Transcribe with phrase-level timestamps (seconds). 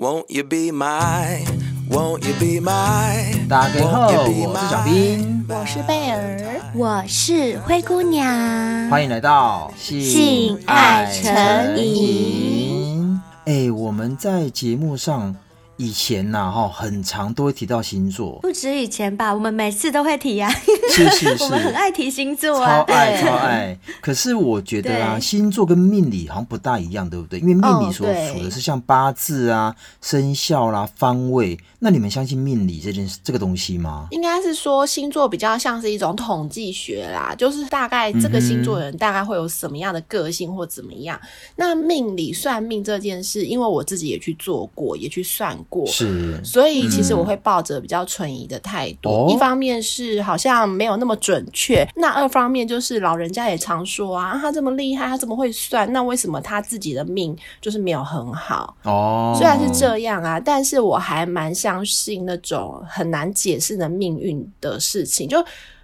[0.00, 1.44] Won't you be my,
[1.90, 3.48] won't you be my?
[3.48, 13.20] 大家好，我是小兵，我是贝儿，我是灰姑娘，欢迎来到性爱成瘾。
[13.46, 15.34] 哎，我们在节目上。
[15.78, 20.54] 以前呐，哈，很长都会提到星座，不止以前吧，我们每次都会提呀、啊。
[20.90, 23.78] 是是 是，我们很爱提星座啊，超爱超爱。
[24.00, 27.38] 可是我觉得啊，星座跟命理好像不大一样，对不对？
[27.38, 31.56] 因为命理所属的是像八字啊、生肖啦、方位。
[31.80, 34.08] 那你们相信命理这件事这个东西吗？
[34.10, 41.16] 应该是说星座比较像是一种统计学啦，就是大概这个星座的人大概会有什么样的个性或怎么样。
[41.22, 49.26] 嗯、那命理算命这件事，因为我自己也去做过，也去算过，是，所以其实我会抱着比较存疑的态度。
[49.26, 58.74] 嗯、一方面是好像没有那么准确，那二方面就是老人家也常说啊，他这么厉害，他这么会算，那为什么他自己的命就是没有很好？
[58.84, 61.54] 哦，虽然是这样啊，但是我还蛮。
[61.58, 65.36] 相信那种很难解释的命运的事情，就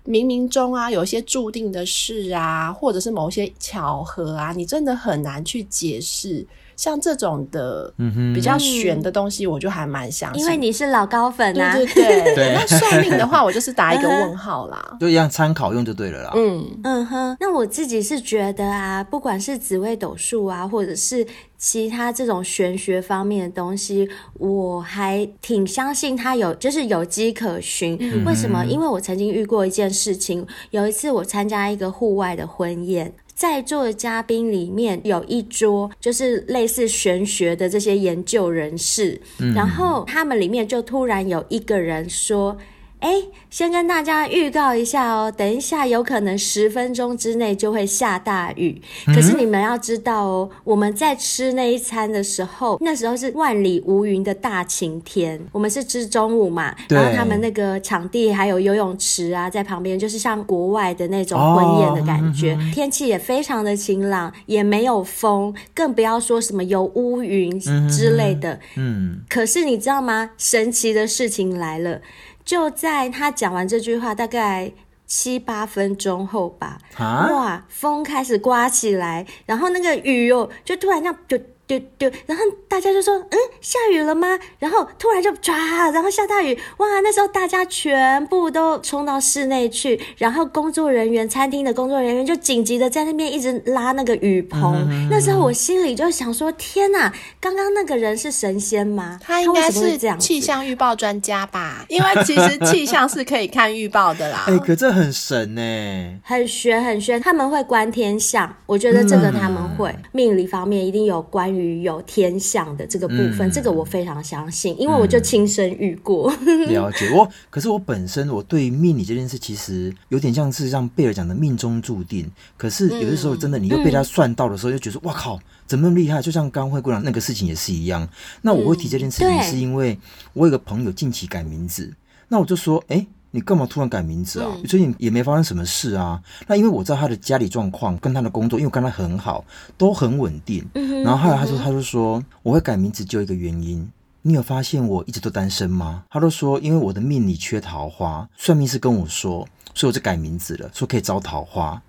[0.06, 6.46] 冥冥中啊，有一些注定的事啊，或者是某些巧合啊，你真的很难去解释。
[6.76, 7.92] 像这种的
[8.34, 10.42] 比较玄的东西，我就还蛮相信。
[10.42, 12.54] 因为你是老高粉啊，对对对。
[12.54, 16.32] 那算命的话，我就是打一个问号啦， 就一样参考用就对了啦。
[16.34, 21.26] 嗯嗯哼，那我自己是觉得啊，不管是紫微斗数啊，或者是
[21.58, 27.96] 其他这种玄学方面的东西，我还挺相信它有，就是有迹可循。
[28.00, 28.64] 嗯、为什么？
[28.64, 33.12] 因为我曾经遇过一件事情，有一次我参加一个户外的婚宴。
[33.34, 42.56] 在座的嘉宾里面有一桌，就是类似玄学的这些研究人士，嗯、然后他们里面就突然有一个人说。
[43.04, 43.16] 哎，
[43.50, 48.80] 先跟大家预告一下哦，等一下有可能十分钟之内就会下大雨。
[49.08, 55.38] 可是你们要知道哦，我们在吃那一餐的时候，那时候是万里无云的大晴天。
[55.52, 62.56] 我们是吃中午嘛，然后他们那个场地还有游泳池啊，在旁边，就是像国外的那种婚宴的感觉。
[62.72, 68.58] 天气也非常的晴朗，也没有风，更不要说什么有乌云之类的。
[68.76, 70.30] 嗯，可是你知道吗？
[70.38, 72.00] 神奇的事情来了。
[72.44, 74.72] 就在他讲完这句话大概
[75.06, 81.38] 七八分钟后吧，啊、哇，风开始刮起来，然后那个雨哦，就突然这样就。
[81.66, 86.86] 对对，然后大家就说：“嗯，下雨了吗？”然后突然就唰，然后下大雨，哇！
[87.02, 94.86] 那时候大家全部都冲到室内去，然后工作人员、餐厅的工作人员就紧急的在那边一直拉那个雨棚。
[94.90, 97.10] 嗯、那时候我心里就想说：“天哪，
[97.40, 99.18] 刚刚那个人是神仙吗？
[99.22, 101.86] 他应该是气象预报专家吧？
[101.88, 104.44] 因为其实气象是可以看预报的啦。
[104.48, 105.62] ”哎，可这很神呢，
[106.22, 107.18] 很玄很玄。
[107.22, 111.53] 他们会观天象，我觉得这个他们会、嗯、命理方面一定有关。
[111.54, 116.32] 于有天象的这个部分，嗯、这个我非常相信，因为我就亲身遇过。
[116.46, 122.30] 嗯、 了解我，可是我本身我对命理这件事其实有点像是像贝尔讲的命中注定。
[122.56, 126.20] 可是有的时候真的，你又被他算到的时候，就觉得哇靠，怎么那么厉害？
[126.20, 128.08] 就像刚刚灰姑娘那个事情也是一样。
[128.42, 129.98] 那我会提这件事情，是因为
[130.32, 131.92] 我有个朋友近期改名字，
[132.28, 133.06] 那我就说，哎、欸。
[133.34, 134.48] 你干嘛突然改名字啊？
[134.54, 136.22] 嗯、最近也没发生什么事啊。
[136.46, 139.44] 那因为我知道他的家里状况跟他的工作，因为我跟他很好，
[139.76, 140.64] 都很稳定。
[140.74, 143.90] 嗯、然后后来他说，他就说我会改名字就一个原因。
[144.22, 146.04] 你有发现我一直都单身吗？
[146.10, 151.82] 他都说因为我的命里缺桃花，算命师跟我说，所以我就改名字了，说可以招桃花。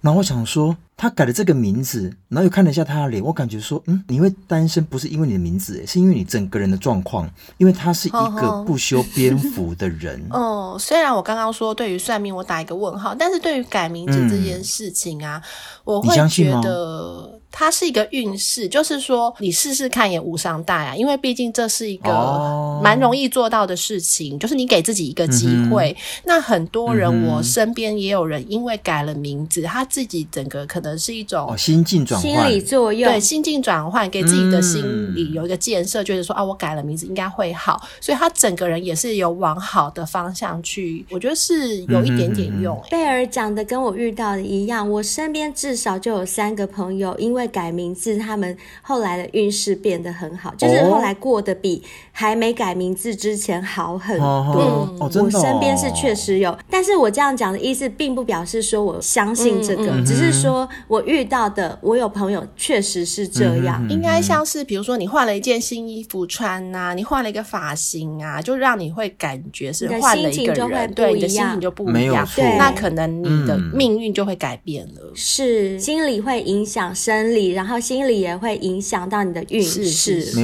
[0.00, 0.76] 然后我想说。
[1.00, 10.20] 他改了这个名字，然后又看了一下他的脸，我感觉说，嗯，你会单身不是因为你的名字，是因为你整个人的状况，因为他是一个不修边幅的人。
[10.34, 15.48] 哦、嗯，虽然我刚刚说对于算命我打一个问号，但是对于改名字这件事情啊，嗯、
[15.84, 25.96] 我会觉得它是一个运势，就是说你试试看也无伤大雅，因为毕竟这是一个蛮容易做到的事情，哦、就是你给自己一个机会。
[25.96, 30.87] 嗯、那很多人，嗯、我身边也有人因为改了名字，他自己整个可能。
[30.96, 42.80] 是一种心境转换，心理作用，对，心境转换，给自己的心理有一个建设，觉得说啊，我改了名字应该会好，所以他整个人也是有往好的方向去，我觉得是有一点点用。
[42.90, 51.82] 贝尔讲的跟我遇到的一样，我身边至少就有三个朋友，因为改名字，他们后来的运势变得很好，就是后来过得比
[52.12, 54.24] 还没改名字之前好很多。
[54.24, 60.68] 哦，我身边是确实有，但是我这样讲的意思，并不表示说我相信这个，只是说。
[60.86, 63.84] 我遇到的，我有朋友确实是这样。
[63.86, 71.92] 嗯、应该像是比如说你换了一件新衣服穿呐、啊，你换了一个发型啊，就让你会感觉是换了一个人，对，你的心情就不一样。
[71.92, 75.00] 没有错，那可能你的命运就会改变了。
[75.04, 79.88] 嗯、是心理会影响生理，然后心理也会影响到你的运势。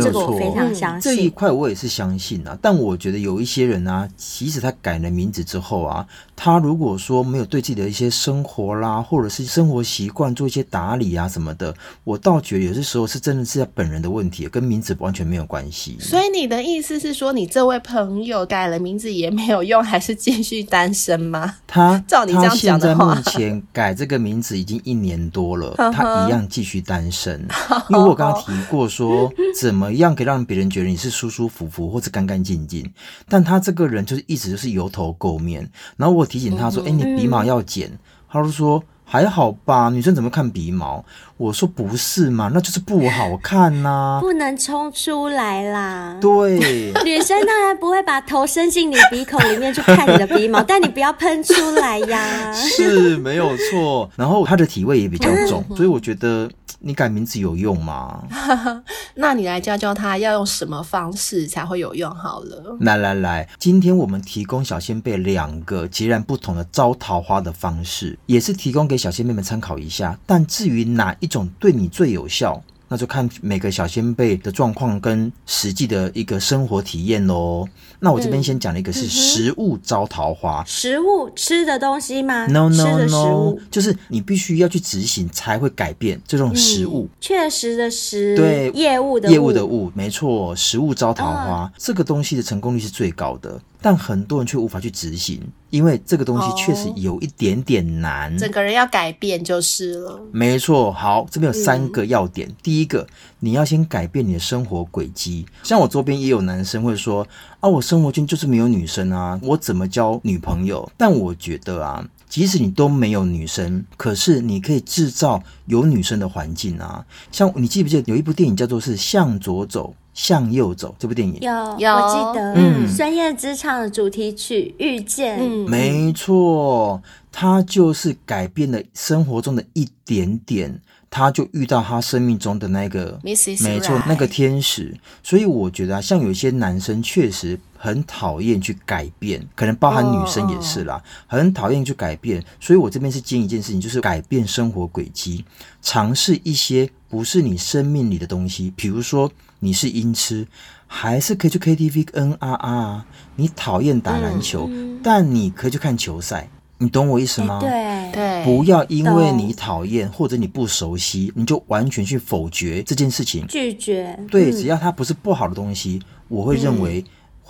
[0.02, 1.14] 这个我非常相信。
[1.14, 11.74] 这一块我也是相信啊，但我觉得有一些人啊，即使他改了名字之后啊，他如果说没有对自己的一些生活啦，或者是生活习惯做一些打理啊什么的，
[12.04, 15.96] 我倒觉得有些时候是真的是他本人的问题，跟名字完全没有关系。
[15.98, 21.56] 所以你的意思是说，你这位朋友改了名字也没有用，还是继续单身吗？
[21.66, 27.40] 他 照你这样讲的话，现在目前改这个名字已经一年多了， 他一样继续单身。
[27.90, 29.28] 因为我刚刚提过说，
[29.58, 32.88] 怎么样可以让别人觉得你是舒舒服服或者干干净净，
[33.28, 35.68] 但他这个人就是一直就是油头垢面。
[35.96, 37.88] 然后我提醒他说：“哎、嗯，你鼻毛要剪。
[37.88, 37.98] 嗯”
[38.30, 38.82] 他就说。
[39.04, 41.04] 还好吧，女生怎么看鼻毛？
[41.36, 46.16] 我说不是嘛，那就是不好看呐、啊，不能冲出来啦。
[46.20, 52.52] 对， 女生当然不会把头伸进你鼻孔里面去看你的鼻毛， 但你不要喷出来呀。
[52.52, 54.08] 是没有错。
[54.16, 56.48] 然后她的体味也比较重，所以我觉得
[56.84, 58.25] 你改名字有用吗？
[59.14, 62.76] 那你来教教他要用什么方式才会有用好了。
[62.81, 68.94] 来来来，今天我们提供小仙贝两个截然不同的招桃花的方式，也是提供给。
[69.04, 77.69] 小仙贝们参考一下，但至于哪一种对你最有效，那就看每个小仙贝的状况跟实际的一个生活体验喽。
[78.00, 87.05] 那我这边先讲了一个是食物招桃花，嗯、食物吃的东西吗？No No No，就是你必须要去执行才会改变这种食物。
[87.05, 93.61] 嗯、确实的食，对，业务的业务的物，没错，食物招桃花、哦、这个东西的成功率是最高的。
[93.81, 95.38] 但很多人却无法去执行，
[95.69, 98.32] 因为这个东西确实有一点点难。
[98.35, 100.19] 哦、整个人要改变就是了。
[100.32, 102.49] 没错，好，这边有三个要点。
[102.49, 103.06] 嗯、第一个，
[103.41, 105.44] 你要先改变你的生活轨迹。
[105.62, 107.26] 像我周边也有男生会说
[107.64, 117.02] ：“啊，我生活圈就是没有女生啊，我怎么交女朋友？”但我觉得啊，即使你都没有女生，可是你可以制造有女生的环境啊。
[117.32, 119.94] 像你记不记得有一部电影叫做是《向左走》。
[120.14, 127.02] 向右走这部电影有有，我记得，嗯，孙燕姿唱的主题曲《遇见》，嗯，没错，
[127.32, 130.81] 它就是改变了生活中的一点点，
[131.14, 133.37] 他就遇到他生命中的那个没
[133.78, 134.93] 错，那个天使。
[135.22, 142.44] 所以我觉得啊，像有一些男生确实很讨厌去改变，可能包含女生也是啦，很讨厌去改变。
[142.58, 145.44] 所以我这边是建议一件事情，就是改变生活轨迹，
[145.81, 149.31] 尝试一些不是你生命里的东西，比如说。
[149.60, 150.46] 你是音痴，
[150.87, 153.06] 还是可以去 KTV N R R 啊？
[153.37, 157.60] 你讨厌打篮球，嗯、但你可以去看球赛，你懂我意思吗？
[157.62, 164.18] 欸、对对，不要因为你讨厌或者你不熟悉，你就完全去否决这件事情，拒绝。
[164.30, 167.04] 对，只要它不是不好的东西，我会认为。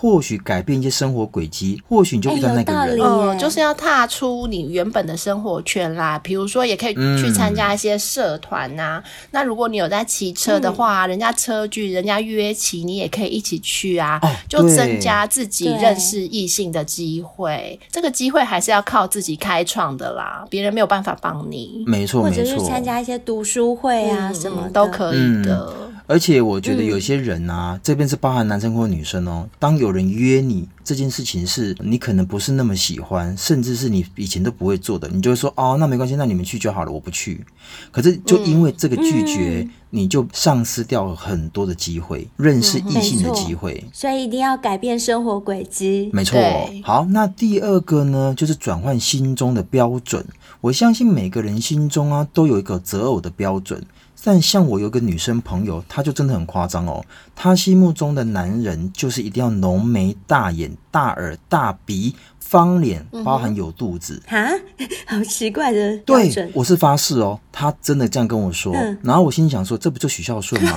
[0.05, 2.99] 或许改变一些生活轨迹，或许你就遇到那个人。
[2.99, 6.19] 嗯、呃，就是要踏出你原本的生活圈啦。
[6.19, 9.03] 比如说，也可以去参加一些社团呐、啊。
[9.03, 14.19] 嗯、那如果你有在骑车的话，嗯、人家车距，人家约骑，你也可以一起去啊。
[14.21, 17.79] 哦、就增加自己认识异性的机会。
[17.89, 21.83] 这个机会还是要靠自己开创的啦，别人没有办法帮你。
[21.87, 22.29] 没错，没错。
[22.29, 25.73] 或者是参加一些读书会啊，嗯、什么都可以的。
[26.07, 29.49] 嗯而且我觉得有些人啊，嗯、这边是包含男生或女生哦。
[29.57, 37.43] 当有人约你这件事情是你可能不是那么喜欢，甚至是你以前都不会做的，你就会说哦，那没关系，那你们去就好了，我不去。
[37.91, 43.83] 可是就因为这个拒绝，嗯、你就丧失掉了很多的机会，嗯、认识异性的机会。
[43.91, 46.11] 所以一定要改变生活轨迹。
[46.13, 46.39] 没错。
[46.83, 50.23] 好，那第二个呢，就是转换心中的标准。
[50.61, 53.83] 我相信每个人心中啊，都有一个择偶的标准。
[54.27, 57.05] 但像我有个女生朋友，她就真的很夸张哦。
[57.35, 62.15] 她心目中的男人就是一定要浓眉大眼、大耳大鼻、
[62.47, 64.21] 方脸，包含有肚子。
[64.27, 64.37] 哈、
[64.77, 66.33] 嗯， 好奇怪的标准。
[66.33, 68.71] 对，我是发誓哦，他真的这样跟我说。
[68.75, 70.71] 嗯、然后我心里想说，这不就许孝顺吗？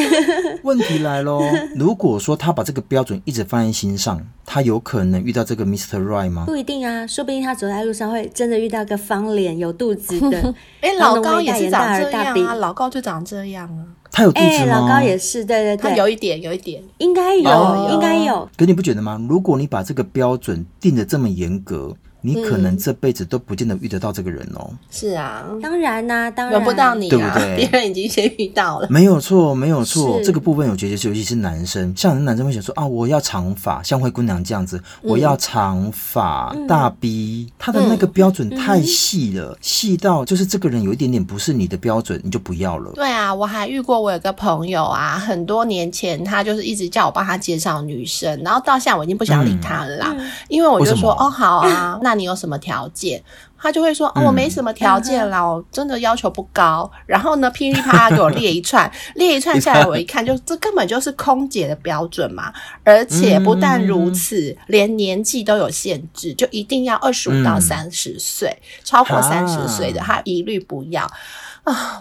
[0.62, 1.42] 问题来喽，
[1.76, 6.02] 如果说他把这个标准一直放在心上，他有可能遇到这个 Mr.
[6.02, 6.44] Right 吗？
[6.46, 10.54] 不一定啊，说不定他走在路上会真的遇到个方脸、有肚子的。
[10.80, 13.84] 哎、欸，老高也是长这样啊，老高就长这样啊。
[14.10, 14.50] 他有肚子吗？
[14.50, 18.48] 欸、老高也是，对对对，他有一点，有一点，应该有，哦、应该有。
[18.56, 19.20] 可你不觉得吗？
[19.28, 24.70] 如果你把这个标准定的这么严格，你可能这辈子都不见得遇得到这个人哦。
[24.90, 27.56] 是啊，当然呐、啊，当然轮不到你、啊，对不对？
[27.56, 28.86] 别人已经先遇到了。
[28.90, 30.18] 没有错，没有错。
[30.18, 42.92] 是这个部分我觉得，尤其是男生，像男生会想说啊，我要长发，像灰姑娘这样子，我要长发、嗯、大 B，他的那个标准太细了，嗯、细到就是这个人有一点点不是你的标准，你就不要了。
[42.94, 53.22] 对啊，我还遇过，我有个朋友啊，很多年前他就是一直叫我帮他介绍女生，然后到现在我已经不想理他了啦，嗯、因为我就说哦，好啊，那你有什么条件？
[53.60, 62.50] 他就会说：“哦，我没什么条件啦，我真的要求不高。”然后呢，噼里啪啦给我列一串，列一串下来，我一看，就这根本就是空姐的标准嘛！
[62.82, 71.02] 而且不但如此，连年纪都有限制，就一定要二十五到三十岁，超过三十岁的他一律不要。
[71.02, 71.10] 啊！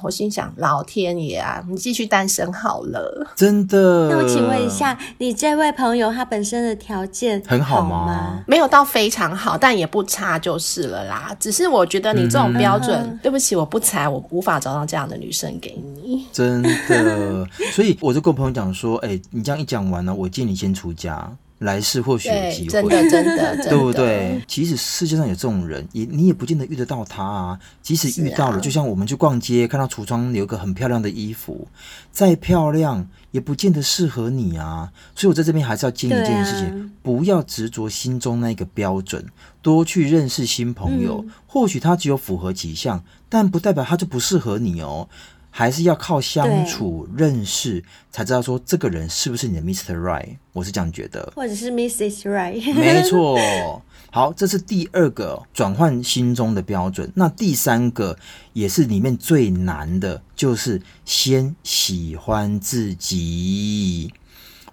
[0.04, 3.28] 我心想，老天爷啊，你继续单身好了。
[3.36, 4.10] 真的？
[4.10, 7.98] 那我请问一下，你这位朋友他本身的条件很好吗？
[8.00, 8.44] 好吗？
[8.48, 11.36] 没有到非常好，但也不差就是了啦。
[11.40, 16.26] 只是我觉得你这种标准，嗯、对不起，我不才，我无法找到这样的女生给你。
[16.32, 21.32] 真的，所以我就跟我朋友讲说，哎、欸，你这样一讲完呢，我建议你先出家。
[21.60, 24.44] 来世或许有机会，真的真的，真的 对不对？
[24.48, 27.60] 其实世界上有这种人，也你也不见得遇得到他啊。
[27.82, 31.68] 即使遇到了，啊、就像我们去逛街，看到橱窗有一个很漂亮的衣服，
[32.12, 34.92] 再漂亮也不见得适合你啊。
[35.16, 39.26] 所以我在这边还是要建议一件事情：啊、不要执着心中那个标准，
[39.64, 41.24] 多去认识新朋友。
[41.26, 45.10] 嗯、或许他只有符合几项，但不代表他就不适合你哦。
[45.58, 50.00] 还是要靠相处对认识，才知道说这个人是不是你的 Mr.
[50.00, 50.38] Right。
[50.54, 52.30] 我是这样觉得，或者是 Mrs.
[52.30, 52.76] Right。
[52.76, 53.40] 没错。
[54.12, 57.12] 好，这是第二个转换心中的标准。
[57.16, 58.16] 那第三个
[58.54, 64.14] 也是里面最难的，就是先喜欢自己。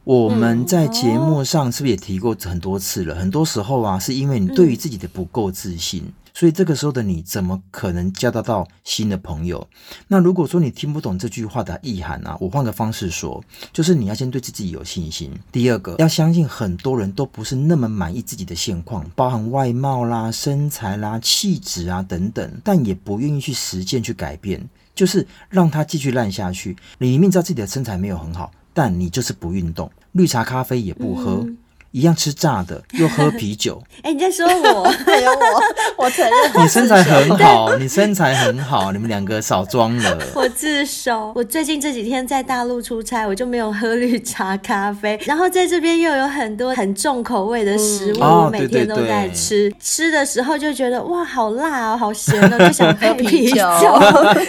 [0.04, 3.14] 我们在节目上是不是也提过很多次了？
[3.14, 6.02] 嗯、很多时候啊，是因为你对于自己的不够自信。
[6.04, 9.66] 嗯所以这个时候的你怎么可能交得到新的朋友？
[10.08, 12.36] 那如果说你听不懂这句话的意涵、啊？
[12.40, 15.30] 我换个方式说，就是你要先对自己有信心。
[15.52, 26.76] 第二个，要相信很多人都不是那么满意自己的现况，包含外貌啦、身材啦、气质啊等等，但也不愿意去实践去改变，就是让它继续烂下去。
[26.98, 31.46] 你明明知道自己的身材没有很好，但你就是不运动，绿茶咖啡也不喝。
[31.94, 33.80] 一样吃炸的， 又喝啤酒。
[33.98, 34.82] 哎、欸，你在说我？
[35.06, 36.34] 还有我，我承认。
[36.60, 40.18] 你身材很好，你身材很好，你们两个少装了。
[40.34, 41.32] 我自首。
[41.36, 45.16] 我最近这几天在大陆出差，我就没有喝绿茶咖啡。
[45.24, 49.70] 然后在这边又有很多很重口味的食物，嗯、我每天都在吃。
[49.72, 53.54] 哦、吃的时候就觉得哇，好辣哦，好咸哦，就想喝啤酒。
[53.54, 54.42] 对，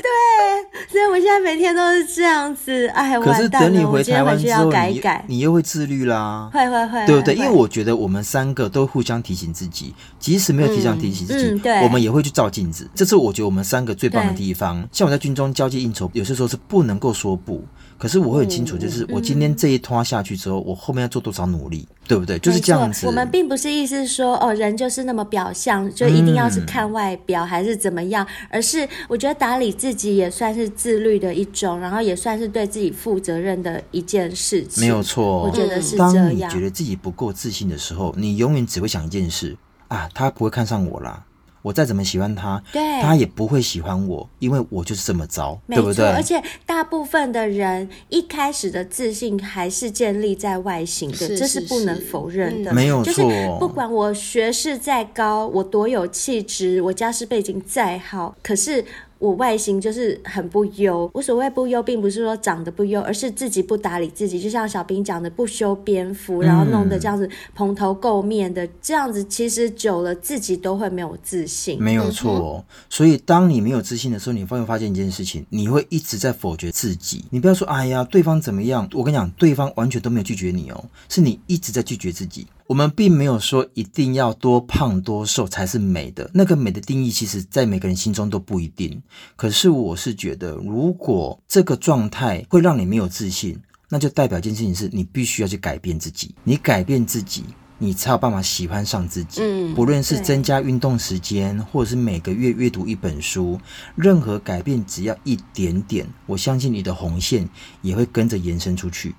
[0.91, 2.87] 所以我现在每天都是这样子。
[2.87, 6.49] 哎，可是等你回台湾之后，改改你，你又会自律啦。
[6.51, 7.34] 会会会，对不对？
[7.35, 12.89] 因为我觉得我们三个都互相提醒自己，即使没有提醒提醒自己，嗯嗯、我们也会去照镜子。
[12.95, 14.87] 这是我觉得我们三个最棒的地方。
[14.91, 17.63] 像我在军中交际应酬，有些时候是不能够说不，
[17.97, 22.37] 可是我会很清楚，就是我今天这一拖下去之后，嗯、我后面要做多少努力，对不对？
[22.39, 23.07] 就是这样子。
[23.07, 34.81] 我们并不是意思说哦，人就是那么表象，就一定要是看外表还是怎么样，嗯、而是我觉得打理自己也算是自律的一种，然后也算是对自己负责任的一件事情。
[34.81, 36.13] 没有错，我觉得是这样。
[36.13, 39.55] 当你觉得自己不够自信的时候，你永远只会想一件事
[39.87, 41.23] 啊，他不会看上我啦。
[41.65, 46.05] 我再怎么喜欢他，对，他也不会喜欢我，因为我就是这么糟，对不对？
[46.12, 53.12] 而且大部分的人一开始的自信还是建立在外形的，是是是，这是不能否认的，嗯、没有错。
[53.12, 58.86] 就是不管我学识再高，我多有气质，我家世背景再好，可是。
[59.17, 64.39] 我外形就是很不优，我所谓不优，并不是说长得不优，而是自己不打理自己。
[64.39, 71.81] 就像小兵讲的，不修边幅，然后弄得这样子蓬头垢面的，嗯、这样子其实久了自己都会没有自信。
[71.81, 77.25] 没有错，哦、所以当你没有自信的时候，你会发现一件事情，你会一直在否决自己。
[77.29, 78.88] 你不要说，哎呀，对方怎么样？
[78.93, 82.48] 我跟你讲，对方完全都没有拒绝你哦，是你一直在拒绝自己。
[82.67, 89.00] 我们并没有说一定要多胖多瘦才是美的，那个美的定义，其实在每个人心中都不一定。
[89.36, 96.34] 可是我是觉得，如果这个状态会让你没有自信，那就代表一件事情是你必须要去改变自己。
[96.43, 97.43] 你改变自己，
[97.77, 99.41] 你才有办法喜欢上自己。
[99.43, 103.60] 嗯，不论是增加运动时间，或者是每个月阅读一本书，
[103.95, 107.48] 任何改变只要一点点，我相信你的红线
[107.84, 109.13] 也会跟着延伸出去。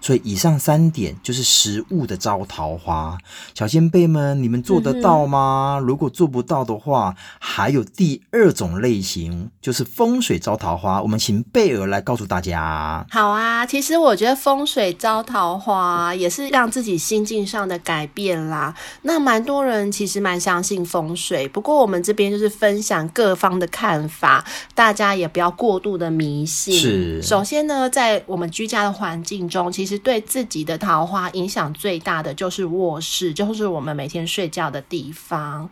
[0.00, 3.18] 所以以上三点就是食物的招桃花。
[3.54, 5.78] 小仙贝们，你们做得到吗？
[5.78, 11.02] 嗯、如果做不到的话，还有第二种类型，就是风水招桃花。
[11.02, 13.04] 我们请贝儿来告诉大家。
[13.10, 18.74] 好啊，其实我觉得风水招桃花也是让自己心境上的改变啦。
[19.02, 24.42] 那蛮多人其实蛮相信风水，不过我们这边就是分享各方的看法，
[24.74, 26.72] 大家也不要过度的迷信。
[26.72, 29.89] 是，首先呢，在我们居家的环境中，其实。
[29.90, 35.68] 其实对自己的桃花影响最大的就是卧室，就是我们每天睡觉的地方。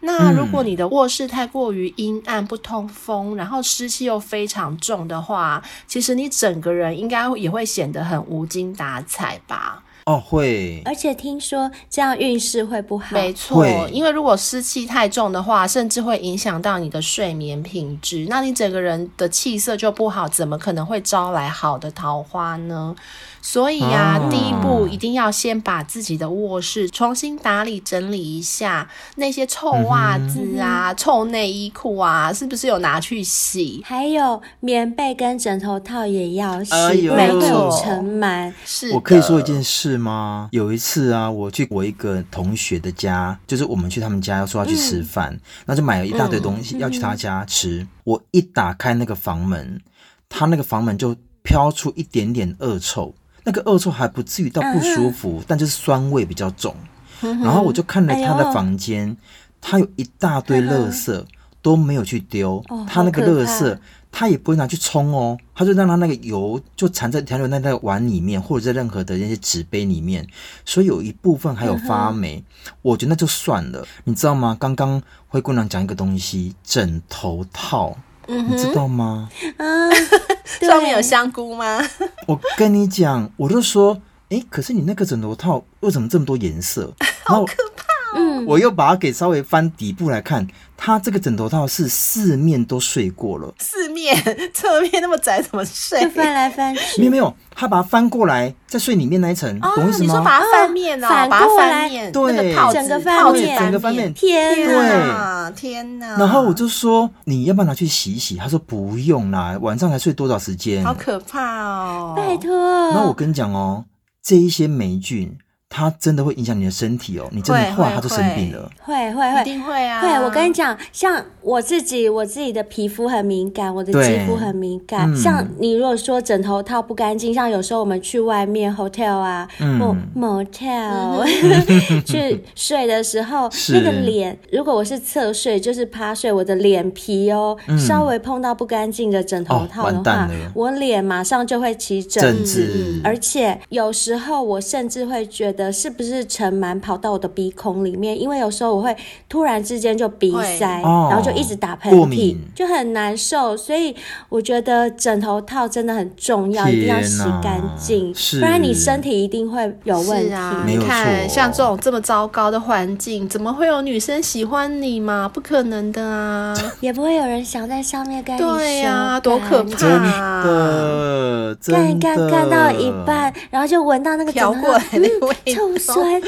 [0.00, 9.84] 那如果你的卧室太过于阴暗、不通风，然后湿气又非常重的话，其实你整个人应该也会显得很无精打采吧。
[10.06, 13.08] 哦，会，而且听说这样运势会不好。
[13.12, 22.96] 没错，因为如果湿气太重的话，甚至会影响到你的睡眠品质，那你整个人的气色就不好，怎么可能会招来好的桃花呢？
[23.42, 33.82] 所以呀、啊，第一步一定要先把自己的卧室重新打理整理一下，那些臭袜子啊、嗯、臭内衣裤啊，是不是有拿去洗？
[33.84, 36.72] 还有棉被跟枕头套也要洗，
[37.08, 38.52] 没有尘螨。
[38.64, 40.48] 是，我可以说一件事吗？
[40.52, 47.86] 有一次啊，我去我一个同学的家，就是我们去他们家，要说要去吃饭，嗯、那就买了一大堆东西、嗯、要去他家吃。
[48.04, 49.80] 我一打开那个房门，
[50.28, 53.14] 他那个房门就飘出一点点恶臭。
[53.44, 56.74] 那个恶臭还不至于到不舒服，嗯、但就是酸味比较重。
[57.22, 59.16] 嗯、然后我就看了他的房间，哎、
[59.60, 61.24] 他有一大堆垃圾
[61.60, 62.64] 都没有去丢。
[62.68, 63.78] 哦、他那个垃圾
[64.12, 70.26] 他也不会拿去冲哦，他就让他那个油就缠在调留在那个碗里面，或者在任何的那些纸杯里面，
[70.64, 72.42] 所以有一部分还有发霉。
[72.66, 74.56] 嗯、我觉得那就算了，你知道吗？
[74.58, 77.96] 刚刚灰姑娘讲一个东西，枕头套。
[78.36, 79.28] 你知道吗？
[79.58, 79.90] 嗯，
[80.62, 81.80] 上面有香菇吗？
[82.26, 83.94] 我跟你讲，我就说，
[84.30, 86.92] 哎、欸，可是你那个枕头套为什么这么多颜色？
[87.24, 87.84] 好可怕！
[88.14, 94.16] 嗯，我又把它给稍微翻底部来看，它这个枕头套是四面都睡过了，四面
[94.52, 96.08] 侧面那么窄怎么睡？
[96.08, 100.04] 翻来翻去，没有没有，他把它翻过来再睡里面那一层，哦、懂意思吗？
[100.04, 106.16] 你说把它翻面哦，反过来，对，整个翻面，整个翻面，天哪，天哪！
[106.18, 108.36] 然后我就说，你要不要拿去洗一洗？
[108.36, 110.84] 他说不用啦，晚上才睡多少时间？
[110.84, 112.14] 好可怕哦！
[112.16, 112.50] 拜托。
[112.92, 113.84] 那我跟你讲哦，
[114.22, 115.36] 这一些霉菌。
[115.72, 120.00] 它真的会影响你的身体哦，你真的后来它就生病了，会会会，会，一定会啊！
[120.02, 125.08] 会，我跟你讲，像我自己，我自己的皮肤很敏感，我的肌肤很敏感。
[125.08, 129.48] 嗯、像你如果说枕头套不干净，像有时候我们去外面 hotel 啊，
[129.78, 131.24] 或 motel
[132.04, 142.44] 去睡的时候，那个脸，如果我是侧睡，就是趴睡，我的脸皮哦，嗯、稍微碰到不干净的枕头套的话，哦、我脸马上就会起疹。
[142.44, 145.59] 子，嗯、而且有时候我甚至会觉得。
[145.72, 148.20] 是不是尘螨跑到我的鼻孔里面？
[148.20, 148.96] 因为有时候我会
[149.28, 153.56] 突然之间就鼻塞，哦、然后就一直打喷嚏，就很难受。
[153.56, 153.92] 所以
[154.28, 160.32] 我觉得枕头套真的很重要，一定要洗干净，不然你身体一定会有问题。
[160.32, 165.28] 啊、你看，像这种这么糟糕的环境，怎么会有女生喜欢你嘛？
[165.28, 166.54] 不可能的啊！
[166.80, 171.56] 也不会有人想在上面跟你对呀、啊，多可怕、啊！
[171.60, 175.36] 真的，干干干到一半，然后就闻到那个飘过来那味。
[175.46, 176.20] 嗯 臭酸，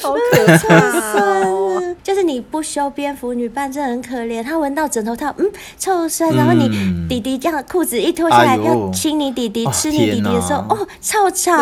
[0.00, 1.71] 好可怕哦！
[2.02, 4.42] 就是你不修边幅，女伴真的很可怜。
[4.42, 5.46] 她闻到枕头套，嗯，
[5.78, 6.34] 臭酸。
[6.34, 6.68] 然后你
[7.08, 11.52] 弟弟这样裤子一脱下来，要亲你弟弟、吃你弟弟的时候，哦，臭臭！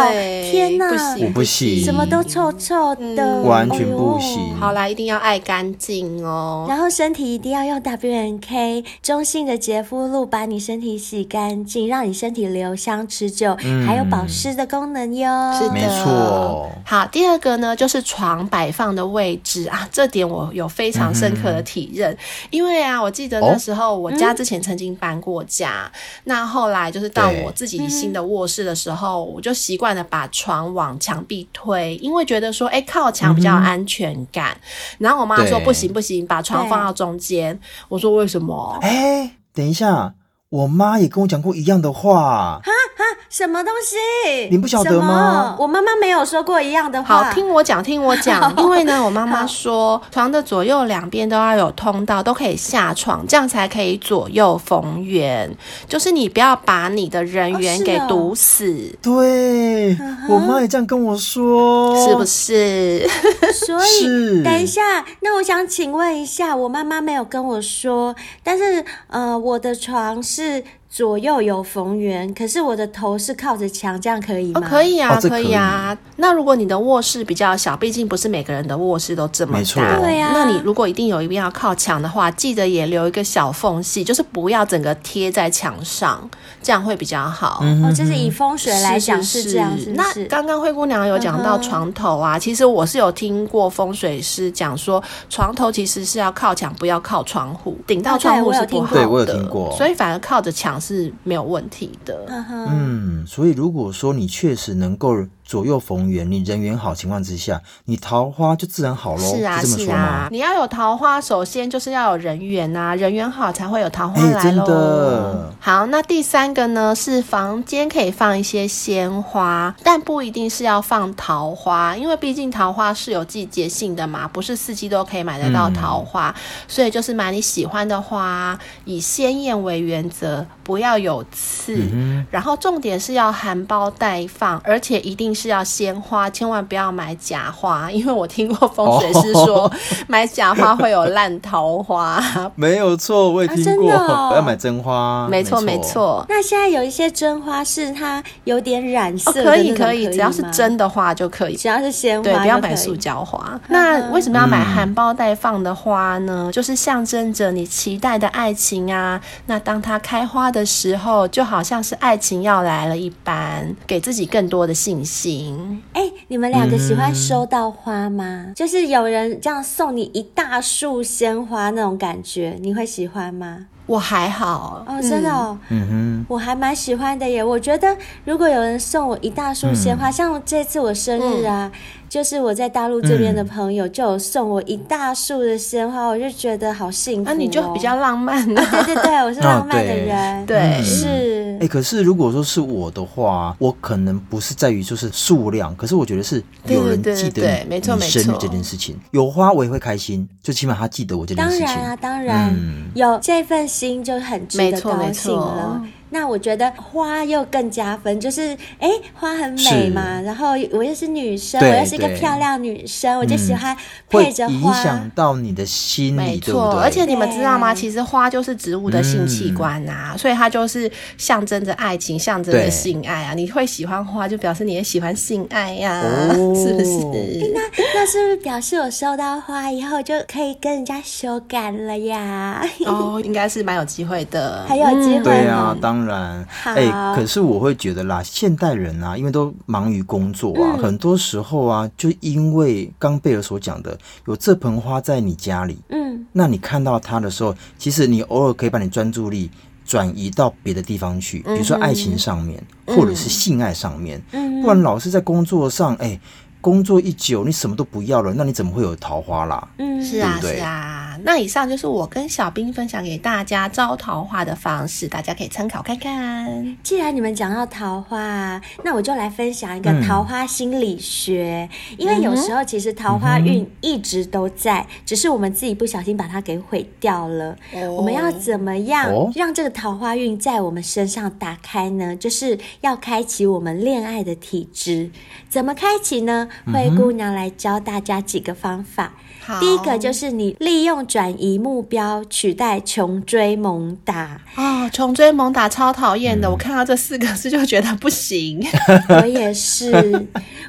[0.50, 4.54] 天哪，我不洗，什么都臭臭的，完全不行。
[4.58, 6.66] 好啦，一定要爱干净哦。
[6.68, 15.52] 然后身体一定要用 W N K 中性的洁肤露，把你身体洗干净，让你身体留香持久，还有保湿的功能哟。
[15.52, 16.70] 是的，没错。
[16.84, 17.06] 好。
[17.10, 22.12] 第二个呢，就是床摆放的位置啊，这点我有非常深刻的体认。
[22.12, 22.18] 嗯、
[22.50, 34.52] 因为啊，我记得那时候我家之前曾经搬过家，哦、那后来就是到我自己新的卧室的时候，我就习惯了把床往墙壁推，因为觉得说，哎，靠墙比较有安全感。
[34.52, 37.58] 嗯、然后我妈说，不行不行，把床放到中间。
[37.88, 38.78] 我说为什么？
[38.82, 40.14] 哎，等一下。
[40.50, 44.48] 我妈也跟我讲过一样的话，哈哈，什么东西？
[44.50, 45.54] 你不晓得吗？
[45.56, 47.22] 我妈妈没有说过一样的话。
[47.22, 48.52] 好，听我讲，听我讲。
[48.58, 55.56] 因为呢，我妈妈说，床的左右两边都要有通道，都可以下床，这样才可以左右逢源。
[55.86, 58.72] 就是你不要把你的人缘给堵死。
[58.72, 59.96] 哦哦、对，
[60.28, 63.08] 我妈也这样跟我说，是不是？
[63.54, 70.39] 所以， 等一下，那我想请问一下，我妈妈没有跟我说，但是呃，我的床是。
[70.40, 74.60] 是左右有逢源，可是我的头是靠着墙，这样可以吗？
[74.60, 75.96] 哦，可以啊，哦、可以可以啊。
[76.16, 80.32] 那如果你的卧室比较小，毕竟不是每个人的卧室都这么大，没错，对啊。
[80.34, 86.28] 那你如果一定有一边要靠墙的话，记得也留一个小缝隙，就是不要整个贴在墙上，
[86.60, 87.60] 这样会比较好。
[87.62, 89.92] 嗯、哦，就是以风水来讲是这样，是是是。
[89.92, 99.02] 那刚刚灰姑娘有讲到床头啊、嗯，其实我是有听过风水师讲说，床头其实是要靠墙，不要靠窗户，顶到窗户是不好的。
[99.02, 99.72] 对，我有听过。
[99.76, 102.26] 所以反而靠着墙是没有问题的。
[102.68, 105.14] 嗯，所以如果说你确实能够。
[105.50, 109.36] 左右逢源，你人缘好情况之下，你桃花就自然好喽。
[109.36, 114.38] 是啊，是，是啊，你要有桃花，首先就是要有人缘啊，人缘好才会有桃花来喽。
[114.38, 115.52] 欸，真的。
[115.58, 126.34] 好，那第三个呢是房间可以放一些鲜花，但不一定是要放桃花，因为毕竟桃花是有季节性的嘛，不是四季都可以买得到桃花，嗯、
[126.68, 135.50] 所以就是买你喜欢的花，以鲜艳为原则，不要有刺，嗯、然后重点是要含苞待放，而且一定是。
[135.50, 139.72] 要鲜花，千万不要买假花， 因为我听过风水师说、哦、
[140.06, 142.22] 买假花会有烂桃花。
[142.54, 145.26] 没有错，我也听过，啊哦、要买真花。
[145.28, 146.24] 没错没错。
[146.28, 153.60] 那现在有一些真花是它有点染色、哦，可以可以，只要是真的花就可以，只要是鲜花，对，不要买塑胶花。
[153.66, 156.44] 那为什么要买含苞待放的花呢？
[156.46, 159.20] 嗯、就是象征着你期待的爱情啊。
[159.46, 165.82] 那当它开花的时候，就好像是爱情要来了一般，给自己更多的信心。
[165.92, 168.44] 哎、欸，你们两个喜欢收到花吗？
[168.46, 168.54] 嗯？
[168.54, 173.66] 就是有人这样送你一大束鲜花那种感觉，你会喜欢吗？
[173.86, 177.42] 我还好哦，真的哦，嗯哼，我还蛮喜欢的耶。
[177.42, 181.70] 我觉得如果有人送我一大束鲜花，嗯，像这次我生日啊。
[181.74, 187.24] 嗯就是我在大陆这边的朋友就有送我一大束的鲜花，嗯，我就觉得好幸福，哦。
[187.26, 188.82] 那，啊，你就比较浪漫啊，啊！
[188.84, 191.56] 对对对，我是浪漫的人，哦，对，对，是。
[191.60, 198.98] 哎，欸，可是如果说是我的话，我可能不是在于就是数量，可是我觉得是有人记得你生日这件事情。
[199.12, 201.66] 有花我也会开心，就起码他记得我这件事情。
[201.66, 205.80] 当然啊，当然，嗯，有这份心就很值得高兴了。
[206.10, 213.76] 那我觉得花又更加分，就是哎、欸，花很美嘛，然后我又是女生，我又是一个漂亮女生，我就喜欢
[214.08, 216.80] 配着花，影响到你的心理，对不对？
[216.80, 217.72] 而且你们知道吗？
[217.72, 223.32] 其实花就是植物的性器官啊，嗯、所以它就是象征着爱情，象征着性爱啊。
[223.32, 226.02] 你会喜欢花，就表示你也喜欢性爱呀、
[226.34, 227.52] 是不是？
[227.54, 227.60] 那
[227.94, 232.60] 那是不是表示我收到花以后就可以跟人家修改了呀？
[232.84, 235.99] 哦，应该是蛮有机会的， 还有机会、啊，当。
[236.00, 249.50] 当然，哎、欸，可是我会觉得啦，现代人啊，因为都忙于工作啊、嗯，很多时候啊，就因为刚贝尔所讲的，有这盆花在你家里，嗯，那你看到它的时候，其实你偶尔可以把你专注力
[249.84, 256.20] 转移到别的地方去，比如说爱情上面，嗯、或者是性爱上面，嗯，不然老是在工作上，哎、欸。
[256.60, 259.68] 工作一久，你什么都不要了，那你怎么会有桃花啦？
[259.78, 261.18] 嗯，是啊，是啊。
[261.22, 266.76] 那以上就是我跟小兵分享给大家招桃花的方式，大家可以参考看看。
[266.82, 271.68] 既然你们讲到桃花，那我就来分享一个桃花心理学。
[271.90, 277.92] 嗯、因为有时候其实桃花运一直都在、嗯，只是我们自己不小心把它给毁掉了、哦。
[277.92, 282.16] 我们要怎么样让这个桃花运在我们身上打开呢？
[282.16, 285.10] 就是要开启我们恋爱的体质。
[285.50, 286.48] 怎么开启呢？
[286.66, 289.12] 灰姑娘来教大家几个方法。
[289.50, 294.40] 好，第一个就是你利用转移目标取代穷追猛打。
[294.54, 294.88] 啊！
[294.90, 298.64] 穷追猛打超讨厌的、嗯，我看到这四个字就觉得不行。
[299.10, 299.92] 我也是，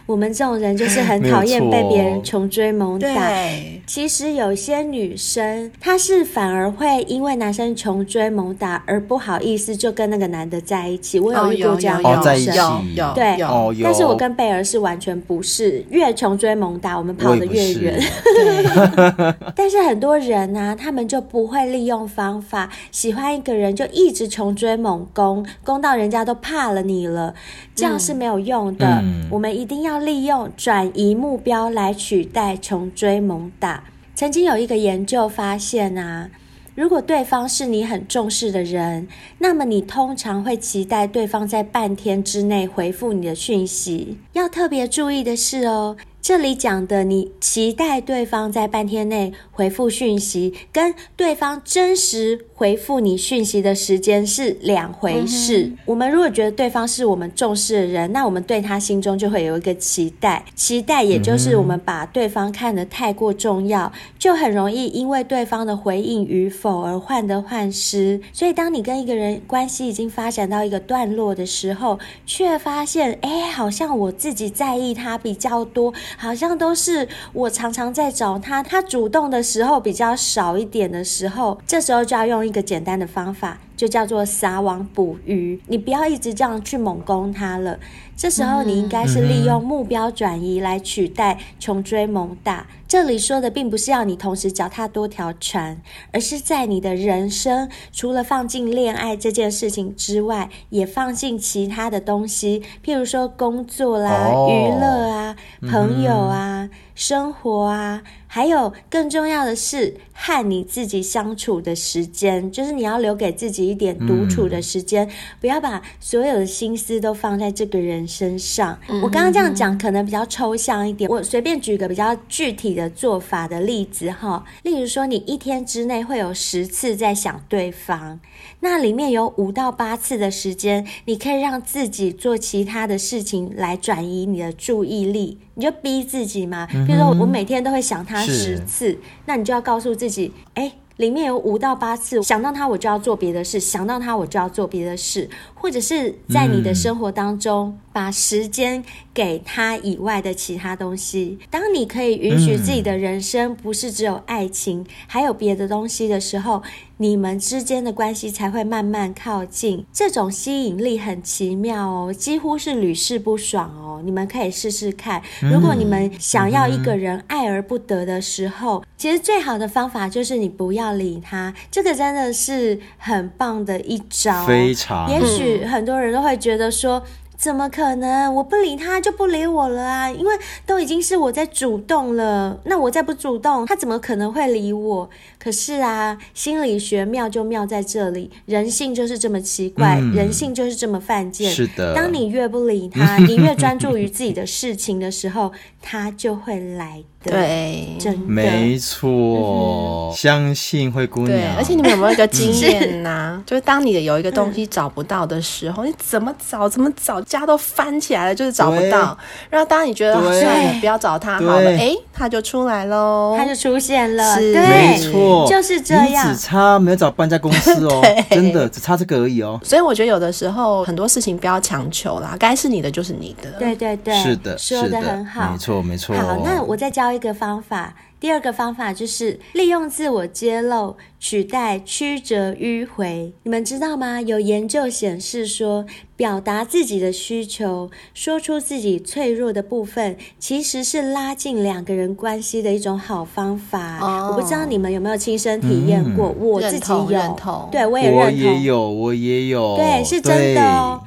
[0.08, 3.08] 我们这种人就是很讨厌被别人穷追猛打。
[3.08, 11.20] 对，其实有些女生她是反而会因为男生穷追猛打而不好意思就跟那个男的在一起。
[11.20, 13.14] 我有遇过这样的女生，哦、有，有，有。
[13.14, 13.84] 对。
[13.84, 18.02] 但是我跟贝儿是完全不是，越穷追猛打，我们跑得越远。
[19.56, 27.34] 但是很多人呢、啊，他们就不会利用方法，喜欢一个人就一直穷追猛攻，攻到人家都怕了你了，
[27.76, 29.00] 这样是没有用的。
[29.02, 33.84] 嗯、我们一定要利用转移目标来取代穷追猛打。
[34.16, 36.30] 曾经有一个研究发现啊，
[36.76, 39.08] 如果对方是你很重视的人，
[39.40, 44.18] 那么你通常会期待对方在半天之内回复你的讯息。
[44.34, 45.98] 要特别注意的是哦。
[46.32, 55.64] 这里讲的，你期待对方在半天内回复讯息，跟对方真实回复你讯息的时间是两回事。
[55.64, 68.22] 嗯、我们如果觉得对方是我们重视的人，那我们对他心中就会有一个期待，期待也就是我们把对方看得太过重要，就很容易因为对方的回应与否而患得患失。
[68.32, 75.94] 所以，当你跟一个人关系已经发展到一个段落的时候，却发现，哎，好像我自己在意他比较多。
[76.22, 85.60] 好像都是我常常在找他，他主动的时候比较少一点的时候，这时候就要用一个简单的方法，就叫做撒网捕鱼。
[85.66, 87.80] 你不要一直这样去猛攻它了。
[88.16, 92.68] 这时候你应该是利用目标转移来取代穷追猛打。
[92.88, 106.70] 这里说的并不是要你同时脚踏多条船，而是在你的人生除了放进恋爱这件事情之外，也放进其他的东西，譬如说工作啦、娱乐啊、朋友啊。
[107.02, 118.78] 生活啊，还有更重要的是和你自己相处的时间，就是你要留给自己一点独处的时间，嗯、不要把所有的心思都放在这个人身上。
[118.88, 128.20] 嗯、我刚刚这样讲可能比较抽象一点，我随便举个比较具体的做法的例子哈，例如说你一天之内会有十次在想对方，
[128.62, 135.40] 那里面有五到八次的时间，你可以让自己做其他的事情来转移你的注意力。
[135.56, 147.78] 你就逼自己嘛，比如说我每天都会想他十次，那你就要告诉自己，哎，里面有五到八次想到他，我就要做别的事；想到他，我就要做别的事，或者是在你的生活当中。
[147.94, 148.82] 把时间
[149.14, 151.38] 给他以外的其他东西。
[151.50, 156.64] 当你可以允许自己的人生不是只有爱情，嗯、还有别的东西的时候，
[157.02, 159.84] 你们之间的关系才会慢慢靠近。
[159.92, 164.00] 这种吸引力很奇妙哦，几乎是屡试不爽哦。
[164.06, 165.20] 你们可以试试看。
[165.40, 171.52] 如果你们想要一个人爱而不得的时候，嗯、其实最好的方法就是你不要理他。
[171.72, 174.46] 这个真的是很棒的一招。
[174.46, 175.10] 非常。
[175.10, 177.02] 也许很多人都会觉得说。
[177.42, 178.32] 怎么可能？
[178.36, 180.12] 我不理他就不理我了啊！
[180.12, 180.32] 因为
[180.64, 185.10] 都已经是我在主动了，那我再不主动，他怎么可能会理我？
[185.40, 191.52] 可是啊，心理学妙就妙在这里，人性就是这么奇怪，嗯、人性就是这么犯贱。
[191.52, 195.52] 是的，当你越不理他，你越专注于自己的事情的时候，
[195.82, 197.32] 他就会来的。
[197.32, 201.32] 对，真的没错，嗯、相信灰姑娘。
[201.32, 203.10] 对，而且你们有没有一个经验呐、
[203.42, 203.44] 啊？
[203.48, 209.16] 就是当你的有一个东西找不到的时候，嗯、你怎么找怎么找，家都翻起来了，就是找不到。
[209.50, 214.36] 然后当你觉得算了，不要找他好了，哎，他就出来喽，他就出现了。
[214.36, 216.28] 是对，没错，就是这样。
[216.28, 219.60] 只差没有找搬家公司哦，真的只差这个而已哦。
[219.64, 223.52] 所以我觉得有的时候很多事情不要强求啦，该是你的就是你的。
[223.60, 226.16] 对对对，是的，说的很好，没错没错。
[226.16, 227.12] 好，那我再教。
[227.12, 233.34] 一个方法，第二个方法就是利用自我揭露取代曲折迂回。
[233.42, 234.22] 你们知道吗？
[234.22, 243.98] 有研究显示说，表达自己的需求，说出自己脆弱的部分，其实是拉近两个人关系的一种好方法。
[244.00, 251.02] 哦、我不知道你们有没有亲身体验过，嗯、我自己有，对我也认同，我也有，我也有，对，是真的哦。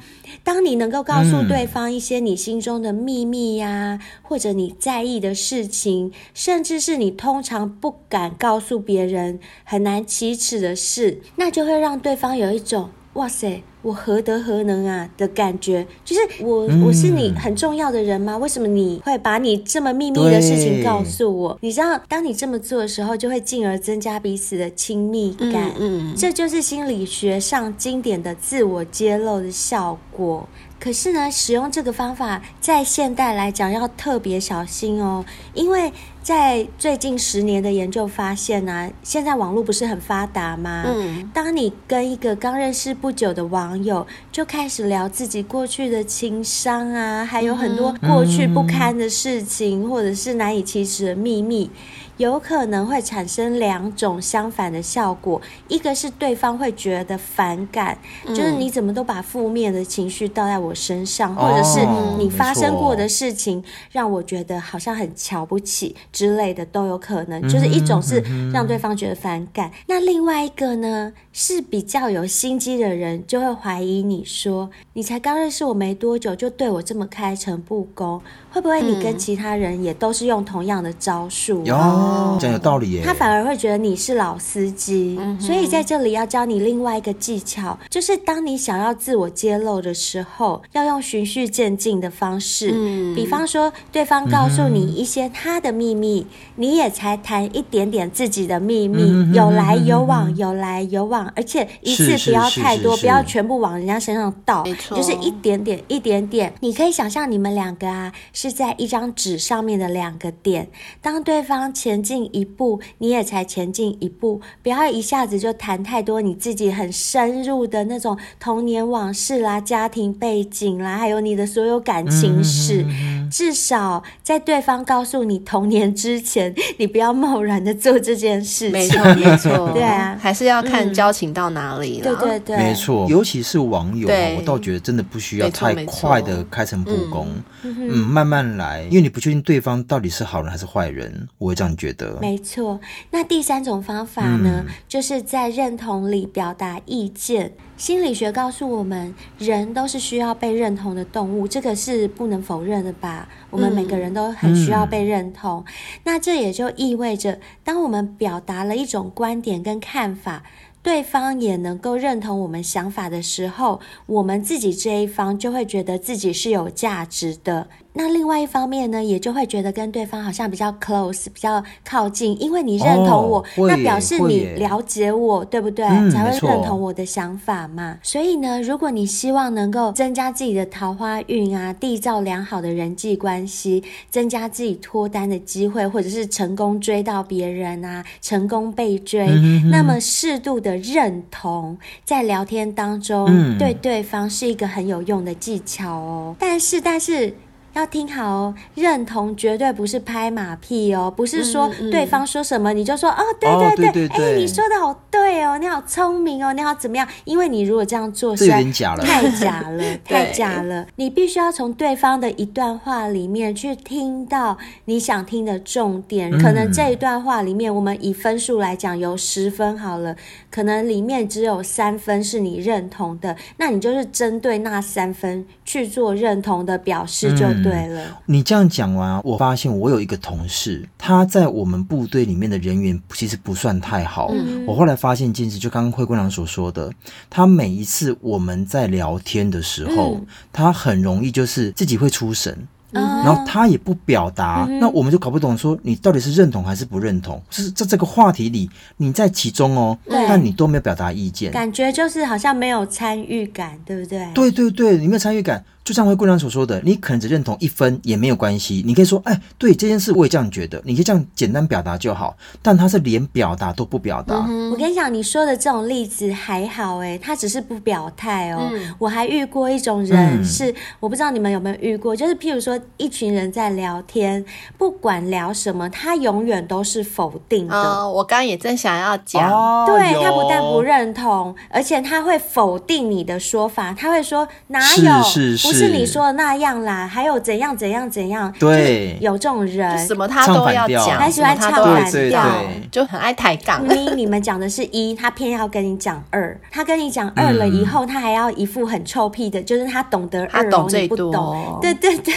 [0.45, 13.63] 当你能够告诉对方一些你心中的秘密呀，嗯、或者你在意的事情，甚至是你通常不敢告诉别人、很难启齿的事，那就会让对方有一种“哇塞”。
[13.85, 18.35] 我何德何能啊的感觉，就是我、嗯、我是你很重要的人吗？
[18.35, 21.55] 为什么你会把你这么秘密的事情告诉我？
[21.61, 25.71] 你知道，当你这么做的时候，就会进而增加彼此的亲密感。
[25.77, 30.49] 嗯，嗯这就是心理学上经典的自我揭露的效果。
[30.79, 35.91] 可是呢，使用这个方法在现代来讲要特别小心哦，因为。
[36.25, 40.83] 在最近十年的研究发现呢、啊，现在网络不是很发达吗？
[40.87, 51.69] 嗯，当你跟一个刚认识不久的网友就开始聊自己过去的情伤啊，还有很多过去不堪的事情，嗯、或者是难以启齿的秘密。
[52.17, 61.85] 有可能会产生两种相反的效果，一个是对方会觉得反感，嗯、就是你怎么都把负面的情绪倒在我身上，或者是
[62.17, 67.41] 你发生过的事情让我觉得好像很瞧不起之类的都有可能。
[67.49, 78.21] 就是一种是让对方觉得反感，嗯、那另外一个呢是比较有心机的人就会怀疑你说，你才刚认识我没多久就对我这么开诚布公，
[78.55, 81.61] 会不会你跟其他人也都是用同样的招数？
[81.67, 83.01] 哦，讲有道理耶。
[83.03, 92.71] 他反而会觉得你是老司机，嗯、所以在这里要教你另外一个技巧，就是当你想要自我揭露的时候，要用循序渐进的方式。
[92.73, 106.53] 嗯，比方说，对方告诉你一些他的秘密，嗯、你也才谈一点点自己的秘密，嗯、有来有往，有来有往，而且一次不要太多，不要全部往人家身上倒，就是一点点，一点点。
[106.61, 108.13] 你可以想象你们两个啊，
[108.45, 110.67] 是在一张纸上面的两个点，
[111.01, 122.83] 当对方前进一步，你也才前进一步，不要一下子就谈太多你自己很深入的那种童年往事啦、家庭背景啦，还有你的所有感情史。
[122.83, 128.71] 嗯嗯嗯、至少在对方告诉你童年之前，你不要贸然的做这件事情。
[128.71, 132.15] 没错，没错， 对啊，还是要看交情到哪里了。
[132.15, 137.27] 对对对，没错，尤其是网友，我倒觉得真的不需要太快的开诚布公，
[137.63, 142.17] 嗯，慢，慢慢来，因为你不确定对方到底是好人还是坏人，我会这样觉得。
[142.19, 142.77] 没错，
[143.11, 147.53] 那第三种方法呢，嗯、就是在认同里表达意见。
[147.77, 153.29] 心理学告诉我们，人都是需要被认同的动物，这个是不能否认的吧？
[153.49, 155.63] 我们每个人都很需要被认同。
[155.65, 160.43] 嗯、那这也就意味着，当我们表达了一种观点跟看法，
[160.83, 167.69] 对方也能够认同我们想法的时候，我们自己这一方就会觉得自己是有价值的。
[167.97, 175.85] 那另外一方面呢，也就会觉得跟对方好像比较 close，比较靠近，因为你认同我，哦、那表示你了解我，对不对？
[175.85, 177.97] 嗯、才会认同我的想法嘛。
[178.03, 196.35] 所以呢，如果你希望能够增加自己的桃花运啊，缔造良好的人际关系，增加自己脱单的机会，或者是成功追到别人啊，成功被追，嗯、哼那么适度的认同在聊天当中，嗯、对对方是一个很有用的技巧哦。
[196.37, 197.33] 但是，但是。
[197.75, 207.05] 要听好哦，认同绝对不是拍马屁哦，不是说对方说什么你就说哦，对对对，哎，你说的好对哦，你好聪明哦，你好怎么样？
[207.25, 210.85] 因为你如果这样做是太假了，太假了， 太假了。
[210.95, 216.31] 你必须要从对方的一段话里面去听到你想听的重点。
[216.39, 220.15] 可能这一段话里面，我们以分数来讲，有十分好了，
[220.55, 227.45] 可能里面只有三分是你认同的，那你就是针对那三分去做认同的表示就。
[227.61, 234.29] 对了，你这样讲完，我发现我有一个同事，他在我们部队里面的人缘其实不算太好。
[234.31, 236.89] 嗯、我后来发现一件事，就刚刚灰姑娘所说的，
[237.29, 242.65] 他每一次我们在聊天的时候，嗯、他很容易就是自己会出神。
[243.01, 247.41] 然后他也不表达，嗯、那我们就搞不懂，说你到底是认同还是不认同？
[247.49, 254.27] 就是在这个话题里，你在其中哦，但你都没有表达意见，感觉就是好像没有参与感，对不对？
[254.33, 262.35] 对对对，你没有参与感，就像灰姑娘所说的，你可能只认同一分也没有关系，你可以说，哎，对这件事我也这样觉得，你可以这样简单表达就好。
[262.61, 264.45] 但他是连表达都不表达。
[264.49, 268.67] 嗯、我跟你讲，你说的这种例子还好，哎，他只是不表态哦。
[268.73, 272.75] 嗯、我还遇过一种人是，嗯、我不知道你们有没有遇过，就是譬如说。
[272.97, 274.43] 一群人在聊天，
[274.77, 277.75] 不管聊什么，他永远都是否定的。
[277.75, 292.43] 哦、我刚刚也正想要讲，哦、对他不但不认同，而且他会否定你的说法，他会说哪有，是是是不是你说的那样啦，还有怎样怎样怎样，对，有这种人，什么他都要讲，还喜欢唱反调，
[292.91, 293.83] 就很爱抬杠。
[293.83, 302.33] 明明你们讲的是一，他偏要跟你讲二，他跟你讲二了以后，嗯、他还要一副很臭屁的，就是他懂得二，他懂这不懂，对对对。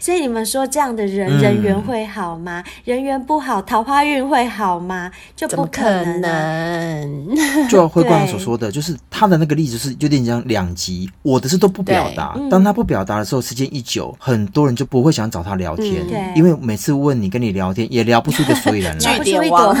[0.00, 2.62] 所以你们说这样的人人缘会好吗？
[2.66, 5.10] 嗯、人缘不好，桃花运会好吗？
[5.34, 7.28] 就不可能。
[7.68, 11.10] 就灰姑娘所说的，就是他的那个例子是有点像两极。
[11.22, 19.18] 我的是都不表达，当他不表达的时候，时间一久，很多人就不会想找他聊天，嗯、因为每次问你跟你聊天也聊不出个所以然来。
[19.24, 19.74] 句 点王，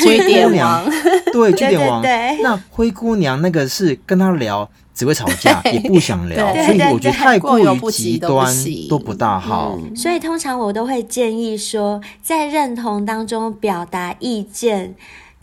[0.00, 0.84] 灰姑娘，
[1.32, 2.02] 对，据点王。
[2.42, 4.68] 那灰姑娘那个是跟他聊。
[4.94, 8.52] 只会吵架，也不想聊，所以我觉得太过于极端
[8.90, 9.78] 都不大好。
[9.78, 14.96] 嗯，所以通常我都会建议说，在认同当中表达意见。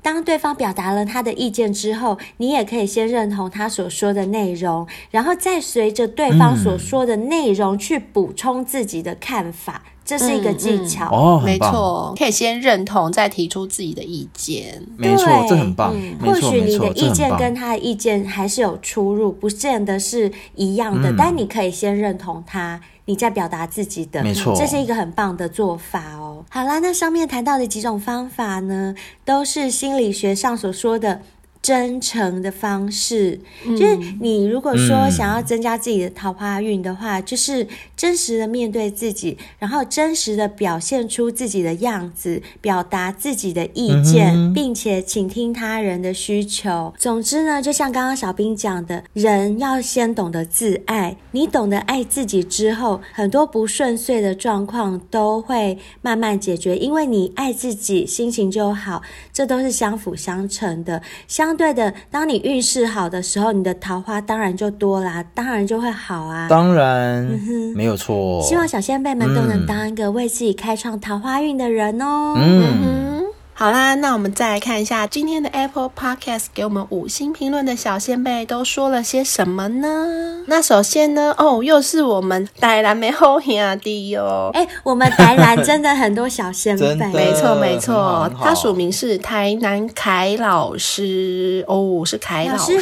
[0.06, 11.08] 当对方表达了他的意见之后，你也可以先认同他所说的内容，然后再随着对方所说的内容去补充自己的看法，嗯、这是一个技巧。
[11.08, 14.80] 嗯嗯、哦，没错，可以先认同，再提出自己的意见。
[14.96, 15.91] 没错，这很棒。
[15.96, 22.80] 嗯、或许你的意见跟他的意见还是有出入，不见得是一样的，嗯、但你可以先认同他。
[23.08, 26.35] 你再表达自己的，没错，这是一个很棒的做法哦。
[26.50, 31.22] 好啦，那上面谈到的几种方法呢，都是心理学上所说的
[31.65, 46.93] 真诚的方式，嗯、就是你如果说想要增加自己的桃花运的话，嗯、就是真实的面对自己，然后真实的表现出自己的样子，表达自己的意见，嗯、并且倾听他人的需求。
[46.99, 51.17] 总之呢，就像刚刚小兵讲的，人要先懂得自爱。
[51.32, 59.01] 你懂得爱自己之后，很多不顺遂的状况都会慢慢解决，因为你爱自己，心情就好，
[59.34, 61.01] 这都是相辅相成的。
[61.28, 66.48] 相对的，当你运势好的时候，你的桃花当然就多啦，当然就会好啊。
[66.50, 68.41] 当然，嗯、没有错。
[68.41, 72.34] 希望小仙辈们都能当一个为自己开创桃花运的人哦。
[72.38, 72.63] 嗯。
[72.84, 73.25] 嗯
[73.58, 80.44] 好啦，那我们再来看一下今天的 Apple Podcast 给我们五星评论的小仙贝都说了些什么呢？
[80.48, 84.52] 那首先呢，哦，又是我们台南没后兄弟哦。
[84.54, 92.78] 哎，我们台南真的很多小仙贝， 没错没错，他署名是台南凯老师哦，是凯老师，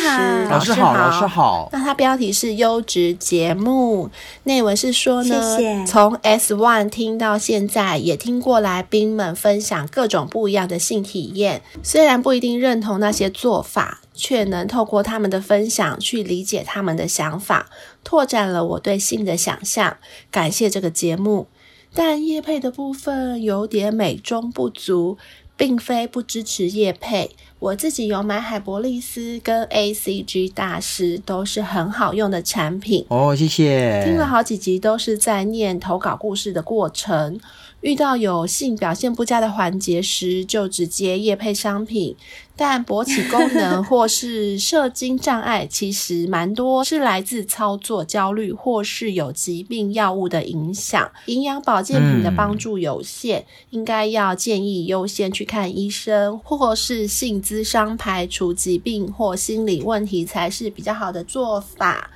[0.50, 1.70] 老师好，老师好。
[1.72, 4.10] 那他标题是优质节目，
[4.46, 5.86] 内文是说呢，谢谢。
[5.86, 17.70] 从 S One 听到现在，也听过来宾们分享各种不一样的性体验，虽然不一定认同那些做法，却能透过他们的分享去理解他们的想法，
[18.04, 19.98] 拓展了我对性的想象。
[20.32, 21.48] 感谢这个节目，
[21.94, 25.18] 但叶配的部分有点美中不足，
[25.56, 27.36] 并非不支持叶配。
[27.60, 33.06] 我自己有买海博利斯跟 ACG 大师，都是很好用的产品。
[33.08, 34.04] 哦，谢谢。
[34.04, 37.40] 听了好几集，都是在念投稿故事的过程。
[37.84, 42.16] 遇到有性表现不佳的环节时，就直接业配商品。
[42.56, 51.12] 但勃起功能 或是射精障碍，其实蛮多是来自操作焦虑，或是有疾病药物的影响。
[51.26, 62.12] 营养保健品的帮助有限，嗯、应该要建议优先去看医生，或是性咨商排除疾病或心理问题，才是比较好的做法。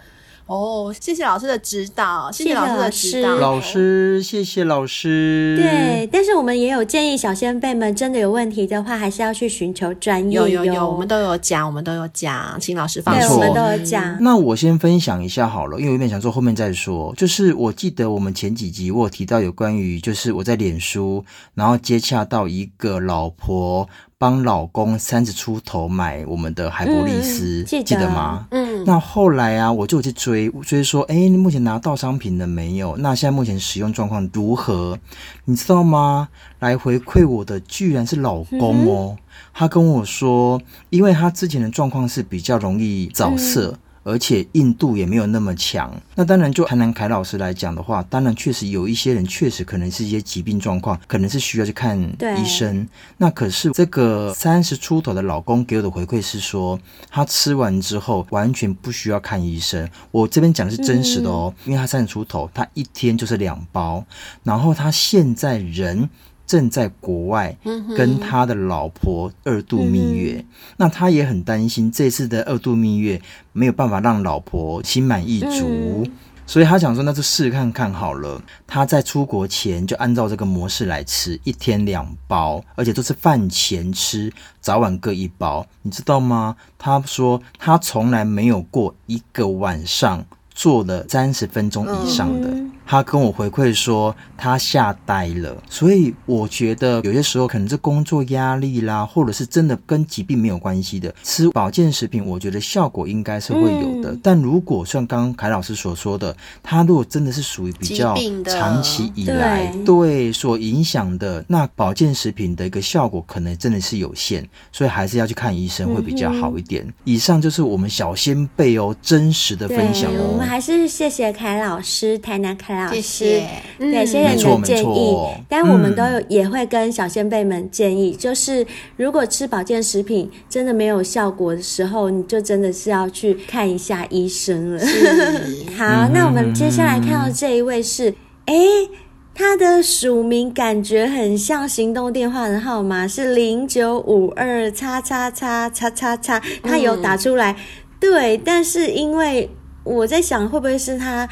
[0.48, 5.58] 哦，谢谢老师的指导，谢谢老师的指导，老师，谢谢老师。
[5.62, 10.38] 对，但是我们也有建议，小先辈们真的有问题的话，还是要去寻求专业。
[10.38, 13.28] 有有有，我们都有讲，我们都有讲，请老师放心。
[13.28, 14.18] 对，我们都有讲。
[14.22, 17.14] 那我先分享一下好了，因为我有点想说后面再说。
[17.18, 21.26] 就是我记得我们前几集我有提到有关于，就是我在脸书，
[21.56, 23.90] 然后接洽到一个老婆。
[24.20, 28.48] 帮老公三十出头买我们的海博利斯，嗯、记，得记得吗？
[28.50, 32.98] 嗯，那后来啊，我就去追追说，哎，你目前拿到商品了没有？
[32.98, 34.98] 那现在目前使用状况如何？
[35.46, 36.30] 你知道吗？
[36.60, 40.60] 来回馈我的居然是老公哦，嗯、他跟我说，
[40.90, 43.72] 因为他之前的状况是比较容易早色。
[43.72, 45.94] 嗯而且硬度也没有那么强。
[46.16, 52.00] 那当然，就台南凯老师来讲的话，当然确实有一些人确实可能是一些疾病状况，可能是需要去看
[52.40, 52.88] 医生。
[53.18, 56.80] 那可是这个三十出头的老公给我的回馈是说，
[57.10, 59.90] 他吃完之后完全不需要看医生。
[60.12, 64.06] 我这边讲的是真实的哦，嗯、因为他三十出头，他一天就是两包，
[64.44, 66.10] 然后他现在人。
[66.48, 67.56] 正在国外
[67.98, 70.46] 跟他的老婆二度蜜月，嗯、
[70.78, 73.22] 那他也很担心这次的二度蜜月
[73.52, 76.12] 没有办法让老婆心满意足，嗯、
[76.46, 78.42] 所以他想说那就试看看好了。
[78.66, 84.32] 他在出国前就按照这个模式来吃，一天两包，而且都是饭前吃，
[84.62, 86.56] 早晚各一包，你知道吗？
[86.78, 90.26] 他说他从来没有过一个晚上
[90.56, 92.48] 做了三十分钟以上的。
[92.48, 104.14] 嗯他跟我回馈说，他吓呆了，所以我觉得有些时候可能是工作压力啦，或者是真的跟疾病没有关系的，吃保健食品，我觉得效果应该是会有的。
[104.14, 106.34] 嗯、但如果像刚刚凯老师所说的，
[106.64, 108.16] 他如果真的是属于比较
[108.46, 116.86] 长期以来对，对所影响的，那保健食品的一个效果可能真的是有限，所以还是要去看医生会比较好一点。
[116.86, 122.77] 嗯、以上就是我们小仙贝哦真实的分享哦，我们还是谢谢凯老师，台南凯。
[122.92, 123.48] 谢谢，
[123.80, 125.16] 嗯、对，谢谢你的建议。
[125.48, 128.66] 但我们都有也会跟小仙辈们建议，嗯、就是
[128.98, 134.80] 如果吃保健食品真的没有效果的时候，你就真的是要去看一下医生了。
[135.78, 138.10] 好，嗯、那我们接下来看到这一位是，
[138.46, 138.90] 哎、嗯，
[139.34, 147.58] 他的署名感觉很像行动电话的号码是零九五二叉叉叉叉叉叉，他有打出来，嗯、
[148.00, 149.50] 对，但是因为
[149.84, 151.28] 我在想，会不会是他。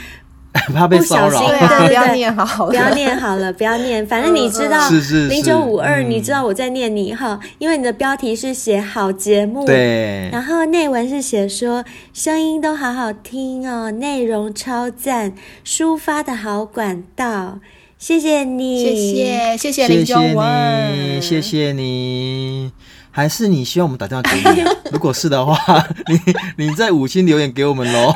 [0.74, 4.06] 怕被骚扰，不小心， 不要念好了，不要念好了，不要念。
[4.08, 4.90] 反正你知道，
[5.30, 11.84] 零九五二，你知道我在念你哈，因为你的标题是写好节目，对，然后内文是写说
[12.14, 15.34] 声音都好好听哦，内容超赞，
[15.66, 17.60] 抒发的好管道，
[17.98, 22.72] 谢谢你，谢谢谢谢零九五二，谢谢你。
[23.12, 24.70] 还是你希望我们打电话给你、啊？
[24.92, 25.88] 如果是的话，
[26.58, 28.14] 你你在五星留言给我们喽。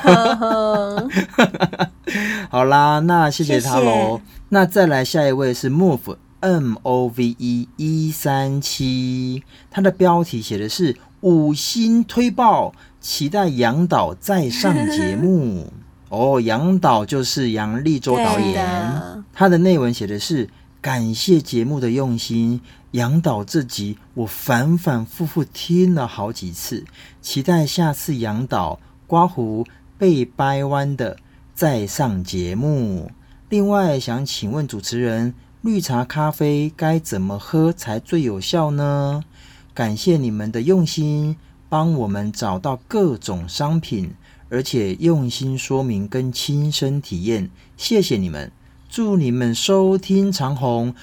[2.51, 4.21] 好啦，那谢谢他喽。
[4.49, 15.71] 那再来下一位是 Move M O V E 一三七，他的标题写的是五星推爆，期待杨导再上节目。
[16.09, 20.49] 哦，杨导就是杨立洲导演，的他的内文写的是
[20.81, 22.59] 感谢节目的用心。
[22.93, 26.83] 杨导这集我反反复复听了好几次，
[27.21, 29.67] 期待下次杨导刮胡
[29.99, 31.17] 被掰弯的
[31.59, 33.11] 再上节目。
[33.49, 39.25] 另外想请问主持人，绿茶咖啡该怎么喝才最有效呢？
[39.73, 41.35] 感谢你们的用心，
[41.67, 44.11] 帮我们找到各种商品，
[44.47, 48.49] 而且用心说明跟亲身体验，谢谢你们，
[48.87, 50.95] 祝你们收听长虹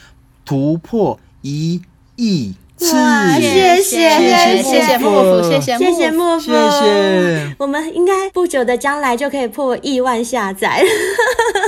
[0.46, 1.82] 突破一
[2.16, 2.94] 亿次，
[3.40, 7.54] 谢谢谢谢谢谢莫夫，谢谢谢谢莫夫，谢谢。
[7.58, 10.84] 我们应该不久的将来就可以破亿万下载，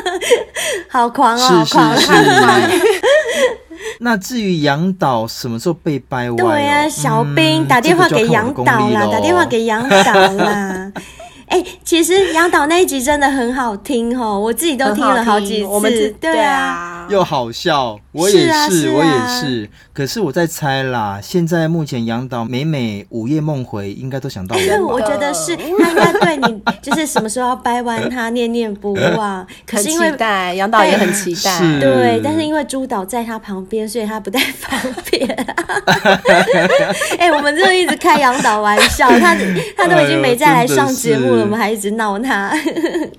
[0.89, 2.99] 好狂哦，是是是。
[4.01, 6.37] 那至于杨导什么时候被掰弯？
[6.37, 10.93] 对呀、啊，小兵打电话给杨导啦，打电话给杨导啦。
[11.49, 15.65] 哎、欸，其实杨导那一集真的很好听哦，我自己都听了好几次。
[15.67, 19.71] 我们对啊，又好笑，我也是，是啊是啊、我也是。
[19.99, 24.61] 可是我在猜啦，现在目前杨导每每午夜梦回，应该都想到我。
[24.61, 29.45] 欸、 我觉得是他应该对你，就是什么时候要掰弯他，念念不忘。
[29.67, 30.15] 可是因为
[30.55, 34.81] 杨导也很期待，对，但是因为朱导在他旁边，所以他不太方
[35.11, 35.27] 便。
[37.19, 39.37] 哎、欸，我们就一直开杨导玩笑，他
[39.77, 41.41] 他都已经没再来上节目了。
[41.43, 42.53] 我们还一直闹他，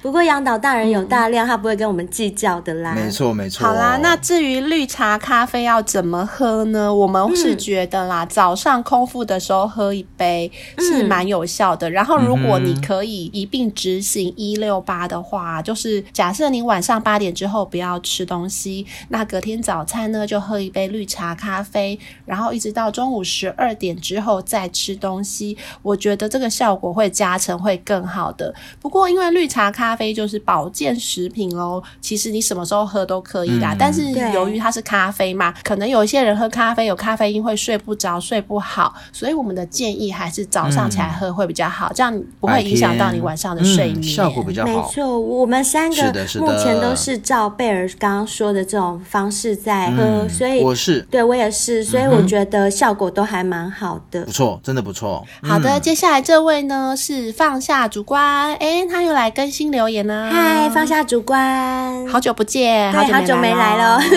[0.01, 2.93] 不过杨导大人有大量，他不会跟我们计较的啦。
[2.95, 3.67] 没错，没错。
[3.67, 6.68] 好啦，那至于绿茶咖啡要怎么喝呢？
[6.93, 11.89] 我们是觉得啦，嗯、早上空腹的时候喝一杯是蛮有效的。
[11.89, 25.57] 嗯、然后，如果你可以一并执行一六八的话，就是假设你晚上八点之后不要吃东西，那隔天早餐呢就喝一杯绿茶咖啡，然后一直到中午十二点之后再吃东西。
[25.83, 28.09] 我觉得这个效果会加成，会更。
[28.09, 28.51] 好的，
[28.81, 33.73] 不过因为绿茶咖啡就是保健食品哦，其实你什么时候喝都可以啦。
[33.73, 44.71] 嗯、但是由于它是咖啡嘛，可能有一些人喝咖啡有咖啡因会睡不着、睡不好，所以我们的建议还是早上起来喝会比较好，嗯、这样不会影响到你晚上的睡眠，嗯、效果比较好。
[44.71, 55.25] 没错，我们三个目前都是照贝尔刚刚说的这种方式在喝，嗯、所以我是对我也是，所以我觉得效果都还蛮好的，不错，真的不错。
[55.43, 58.03] 嗯、好的，接下来这位呢是放下主。
[58.09, 60.31] 观，哎，他又来更新留言了。
[60.31, 63.99] 嗨，放下主观，好久不见，对好久没来了。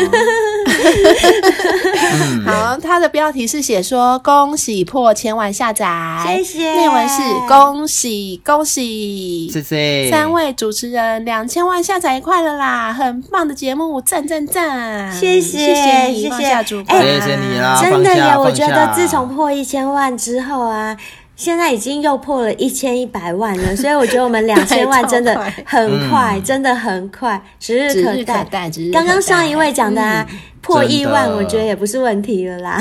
[2.44, 5.86] 好，它的标题是写说恭喜破千万下载，
[6.26, 6.74] 谢谢。
[6.74, 10.10] 内文是恭喜恭喜，谢谢。
[10.10, 20.96] 三位主持人两千万下载快乐啦，很棒的节目，赞赞赞，谢谢谢谢放下主播，谢谢你啦，真的耶，我觉得自从破一千万之后啊。
[21.34, 28.46] 现在已经又破了一千一百万了， 所以我觉得我们两千万真的很快，嗯、真的很快，指日可待。
[28.92, 32.80] 刚刚上一位讲的、啊嗯、破亿万，我觉得也不是问题了啦，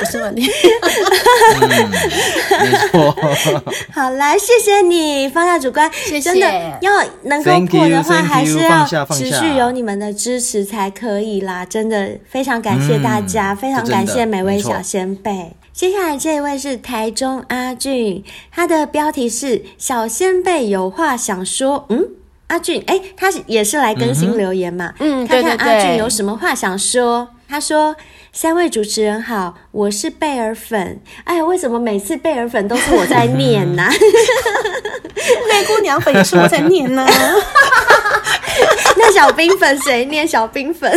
[0.00, 0.50] 不是问题。
[1.60, 3.14] 嗯、没错。
[3.92, 5.88] 好来，谢谢你放下主观。
[6.22, 6.92] 真的要
[7.24, 11.64] 能够破的话，还是要持续有你们的支持才可以啦。
[11.64, 15.52] 真的非常感谢大家，嗯、非常感谢每位小仙贝。
[15.80, 18.22] 接下来这一位是台中阿俊，
[18.52, 21.86] 他的标题是“小仙贝有话想说”。
[21.88, 22.04] 嗯，
[22.48, 24.92] 阿俊，哎，他也是来更新留言嘛？
[24.98, 27.30] 嗯，看看阿俊有什么话想说。
[27.50, 27.96] 他说
[28.32, 31.00] ：“三位主持人好，我是贝尔粉。
[31.24, 33.90] 哎，为什么每次贝尔粉都是我在念呢、啊？
[33.90, 37.04] 灰姑娘粉也是我在念呢。
[38.96, 40.26] 那小冰粉谁念？
[40.28, 40.90] 小冰粉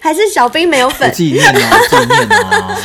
[0.00, 1.08] 还是小冰没有粉？
[1.08, 2.78] 我自己念啊， 自己念啊。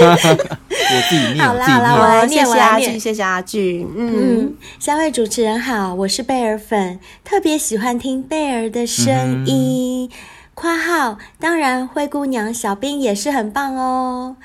[0.00, 1.44] 我自己念。
[1.44, 2.98] 好啦好啦，我来念，我来念。
[2.98, 3.86] 谢谢阿俊。
[3.94, 10.08] 嗯，嗯，三位主持人好，我是贝尔粉，特别喜欢听贝尔的声音。
[10.10, 10.16] 嗯
[10.54, 14.36] 括号，当然，灰姑娘小兵也是很棒哦。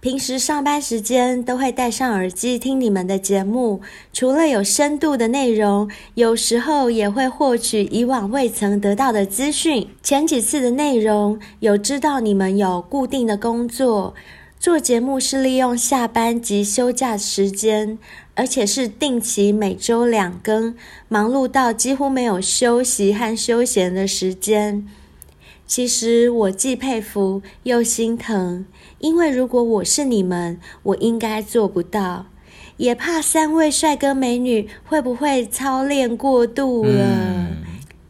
[0.00, 3.80] 平时上班时间都会戴上耳机听你们的节目，
[4.12, 9.88] 除了有深度的内容，有时候也会获取以往未曾得到的资讯。
[10.02, 14.14] 前几次的内容有知道你们有固定的工作，
[14.58, 17.96] 做节目是利用下班及休假时间，
[18.34, 20.74] 而且是定期每周两更，
[21.06, 24.88] 忙碌到几乎没有休息和休闲的时间。
[25.74, 28.66] 其实我既佩服又心疼，
[28.98, 32.26] 因为如果我是你们，我应该做不到。
[32.76, 36.90] 也怕三位帅哥美女会不会操练过度了。
[36.92, 37.56] 嗯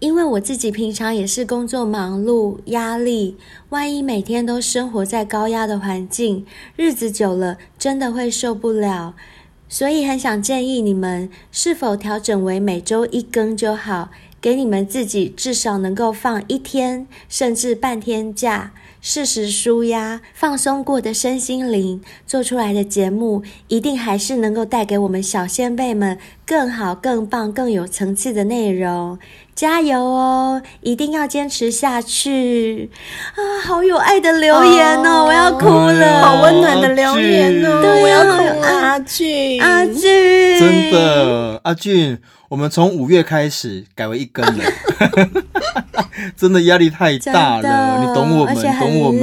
[0.01, 3.37] 因为我自己平常也是工作忙碌、压力，
[3.69, 6.45] 万一每天都生活在高压的环境，
[6.75, 9.15] 日子久了真的会受不了。
[9.69, 14.11] 所以很想建议你们，是否调整为每周一更就好，
[14.43, 29.17] 给你们自己至少能够放一天甚至半天假，适时舒压、放松过的身心灵，做出来的节目一定还是能够带给我们小先辈们更好、更棒、更有层次的内容。
[29.55, 30.63] 加油哦！
[30.81, 32.91] 一定要坚持下去
[33.37, 33.61] 啊！
[33.63, 38.67] 好有爱的留言哦，哦我要哭了，好温暖的留言哦，对我要哭了。
[38.67, 42.19] 阿俊，阿俊，真的，阿俊，
[42.53, 44.65] 我们从五月开始改为一根了，
[46.37, 49.23] 真的压力太大了，你懂我们，懂我们。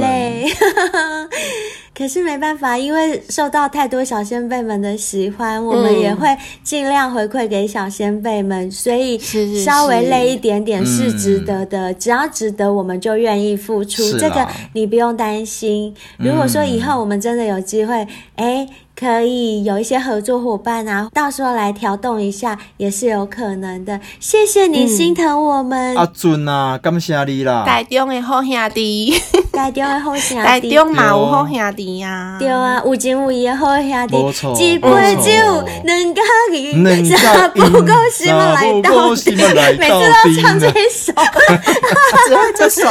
[1.96, 6.26] 可是没办法，因为受到太多小仙贝们的喜欢，我们也会
[6.64, 9.16] 尽量回馈给小仙贝们，所以
[9.64, 11.94] 稍微累一点点是值得的。
[11.94, 14.02] 只要值得，我们就愿意付出。
[14.18, 15.94] 这个你不用担心。
[16.18, 18.04] 如果说以后我们真的有机会，
[18.34, 18.68] 哎。
[19.00, 23.98] 可以有一些合作伙伴啊，到时候来调动一下也是有可能的。
[24.20, 27.64] 谢谢你心疼我们，阿俊啊，感谢你啦！
[27.66, 29.18] 台中的好兄弟，
[29.54, 34.16] 台中的好兄弟，台中嘛有好兄弟啊，对啊，有情有义的好兄弟，
[34.62, 36.22] 一杯酒，两家
[36.52, 41.14] 人，三不够心嘛来到底，每次都要唱这一首，
[42.28, 42.82] 只会这首，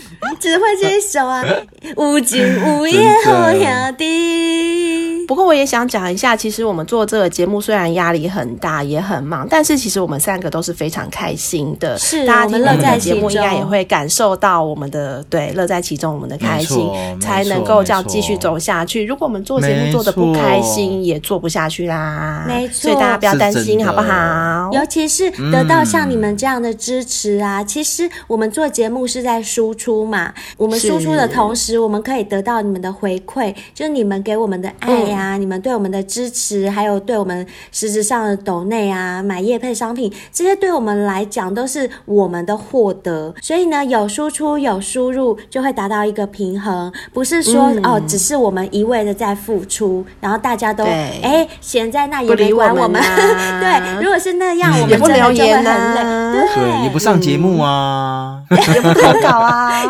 [0.40, 1.44] 只会这一首啊，
[1.98, 2.40] 有情
[2.78, 4.79] 有义的好兄弟。
[5.30, 11.96] 不过我也想讲一下，其实我们做这个节目虽然压力很大，也很忙，但是其实我们三个都是非常开心的。
[11.96, 19.06] 是，大家听我们的节目应该也会感受到我们的对乐在其中，我们的开心才能够这样继续走下去。
[19.06, 22.44] 如果我们做节目做的不开心，也做不下去啦。
[22.48, 24.68] 没错，所以大家不要担心，好不好？
[24.72, 30.34] 尤其是得到像你们这样的支持啊，嗯、其实我们做节目是在输出嘛。
[30.56, 35.18] 我们输出的同时，我们可以得到你们的回馈，就是你们给我们的爱呀、啊。
[35.18, 35.36] 嗯啊！
[35.36, 43.34] 你们对我们的支持，还有对我们实质上的抖内啊，买业配商品，这些对我们来讲都是我们的获得。
[43.42, 46.90] 所以呢，有输出有输入，就会达到一个平衡。
[47.12, 52.82] 不是说、嗯、哦，只是我们一味的在付出，然后大家都哎闲在那也没管我们。
[52.82, 56.00] 我们啊、 对，如果是那样，嗯、我们真的就会很累。
[56.00, 59.82] 啊、对，对，也不上节目啊，嗯、也不投稿啊。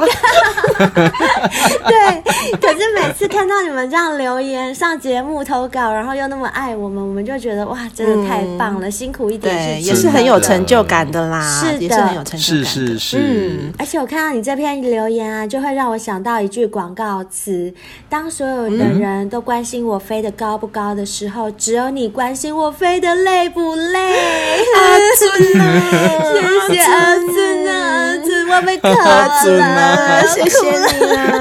[1.86, 8.88] 对，可是每次看到你们这样留言上节目投稿，然后又那么爱我们，我们就觉得哇，真的太棒了！
[8.88, 11.40] 嗯、辛苦一点是，也是很有成就感的啦。
[11.60, 12.68] 是的，也是很有成就感的。
[12.68, 13.18] 是是是。
[13.18, 17.72] 嗯，而且我看到你这篇留言啊，就会让我想到一句广告词：
[18.08, 24.00] 当所有的人都关心我飞得高不高的时候，嗯、只有你关心我飞得累不累。
[24.76, 25.64] 阿 尊啊，
[26.68, 30.70] 谢谢阿尊啊，阿尊，我被考了，谢谢。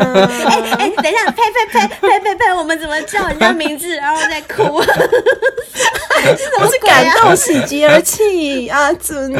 [0.09, 4.75] 哎哎、欸欸，等一下，呸呸呸呸呸呸，我们怎么叫人家名字，然后在哭？
[4.75, 8.69] 我是感动，喜极而泣。
[8.69, 9.33] 阿尊，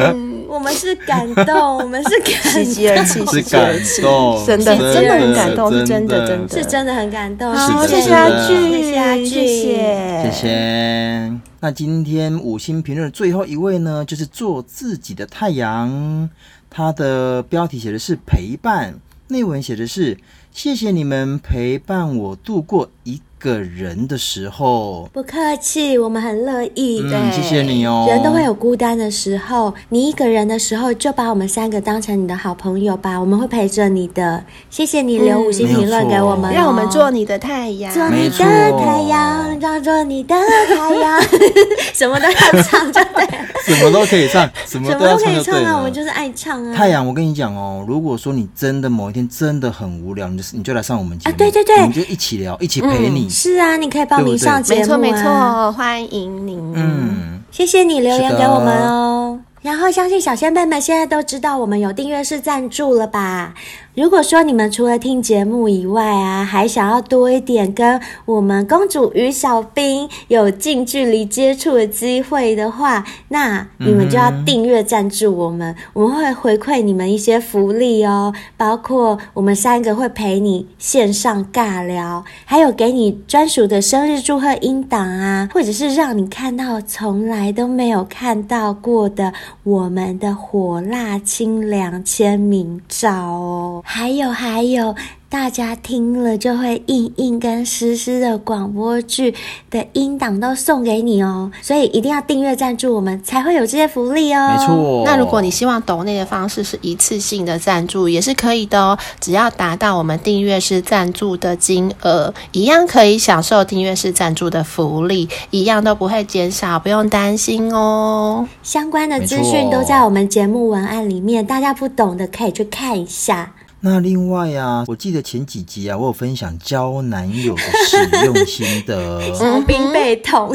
[0.46, 4.02] 我们是感动，我们是喜极而泣，喜极而泣，
[4.46, 7.54] 真的真的很感动，是真的真的，是真的很感动。
[7.54, 11.32] 好，谢谢阿俊，谢谢阿俊，谢谢。
[11.60, 16.28] 那今天五星评论的最后一位呢，就是做自己的太阳，
[16.68, 18.94] 他的标题写的是陪伴。
[19.28, 20.18] 内文写的是
[20.52, 27.00] ：“谢谢你们陪伴我度过一。”个人的时候，不客气，我们很乐意。
[27.00, 28.04] 对，谢谢你哦。
[28.06, 34.44] 人都会有孤单的时候，你一个人的时候，就把我们三个当成你的好朋友吧，我们会陪着你的。
[34.68, 38.38] 谢谢你留五星评论给我们，让我们做你的太阳，做你的
[38.78, 40.34] 太阳，让做你的
[40.68, 41.18] 太阳，
[41.94, 43.26] 什么都要唱，就对，
[43.64, 46.74] 什么都可以唱，什么都可以唱啊，我们就是爱唱啊。
[46.74, 53.29] 太阳，我跟你讲哦，如果说你真的某一天真的很无聊，你就你就来上我们节目，对对对，我们就一起聊，一起陪你。
[53.30, 56.58] 是啊，你可以报名上节目啊，没错没错，欢迎您。
[56.74, 59.38] 嗯，谢谢你留言给我们哦。
[59.62, 63.52] 然后相信小仙贝们现在都知道我们有订阅式赞助了吧？
[64.00, 93.84] 如果说你们除了听节目以外啊，还想要多一点跟我们公主与小兵有近距离接触的机会的话，那你们就要订阅赞助我们，我们会回馈你们一些福利哦，包括我们三个会陪你线上尬聊，还有给你专属的生日祝贺音档啊，或者是让你看到从来都没有看到过的我们的火辣清凉签名照哦。
[93.92, 94.94] 还有还有。
[95.28, 99.32] 大家听了就会硬硬跟湿湿的广播剧
[99.70, 104.48] 的音档都送给你哦，所以一定要订阅赞助我们，才会有这些福利哦。
[104.48, 105.02] 没错。
[105.04, 108.98] 那如果你希望抖内的方式是一次性的赞助，也是可以的哦。
[109.20, 118.48] 只要达到我们订阅式赞助的金额，一样可以享受订阅式赞助的福利，一样都不会减少，不用担心哦。
[118.64, 123.52] 相关的资讯都在我们节目文案里面，大家不懂的可以去看一下。
[123.82, 130.54] 那另外啊，我记得前几集啊，我有分享交男友的使用心得， 小兵被捅，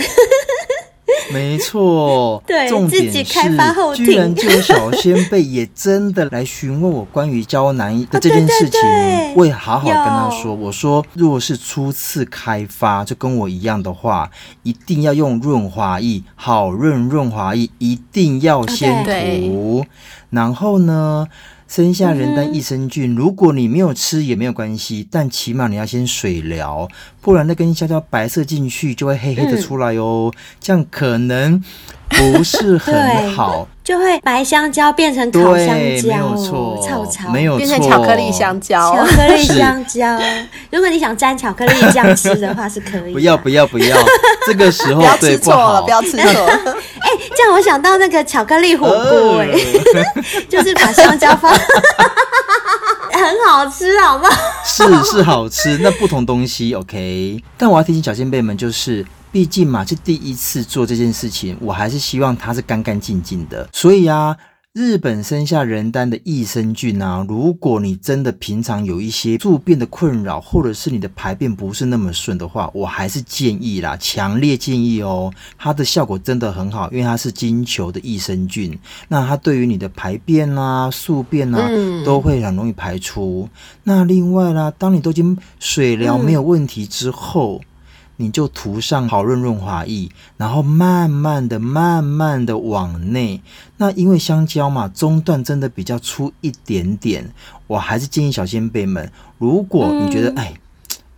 [1.33, 14.29] 没错， 对，重点是自己开发后，居然就有小仙贝也真的来询问我关于交男友的这件事情，哦、对对对，我也好好跟他说，我说如果是初次开发，就跟我一样的话，
[14.61, 19.85] 一定要用润滑液，好润润滑液一定要先涂，哦、
[20.29, 21.27] 然后呢。
[21.67, 26.87] 生下人丹益生菌，嗯、如果你没有吃也没有关系，但起码你要先水疗，
[27.25, 31.59] 不然那根香蕉白色进去就会黑黑的出来哦，嗯、这样可能
[32.07, 35.69] 不是很好， 就会白香蕉变成烤香
[35.99, 37.27] 蕉，没有错，臭臭。
[37.31, 40.21] 没有错，变成巧克力香蕉，巧克力香蕉。
[40.69, 43.13] 如果你想沾巧克力酱吃的话，是可以。
[43.13, 43.97] 不要不要不要，
[44.45, 46.51] 这个时候 不要吃错了，不要吃错了。
[46.51, 49.47] 哎、欸，这样我想到那个巧克力火锅，哎，
[50.47, 51.51] 就是把香蕉放，
[53.17, 54.29] 很好吃，好吗？
[54.65, 57.43] 是是好吃，那不同东西， OK。
[57.57, 59.05] 但我要提醒小先辈们，就是。
[59.31, 63.67] 毕竟嘛，是第一次做这件事情，我还是希望它是干干净净的。
[63.73, 64.33] 所以啊，
[64.75, 81.69] 日本生下人丹的益生菌啊，如果你真的平常有一些宿便的困扰，或者是你的排便不是那么顺的话，我还是建议啦，强烈建议哦，它的效果真的很好，因为它是金球的益生菌，那它对于你的排便啊、宿便啊，
[82.03, 83.47] 都会很容易排出。
[83.53, 87.61] 嗯、那另外啦，当你都已经水疗没有问题之后。
[87.63, 87.65] 嗯
[88.17, 93.41] 你就涂上好润润滑液，然后慢慢的、慢慢的往内。
[93.77, 97.29] 那因为香蕉嘛，中段真的比较粗一点点。
[97.67, 100.53] 我还是建议小仙贝们，如果你觉得、嗯、哎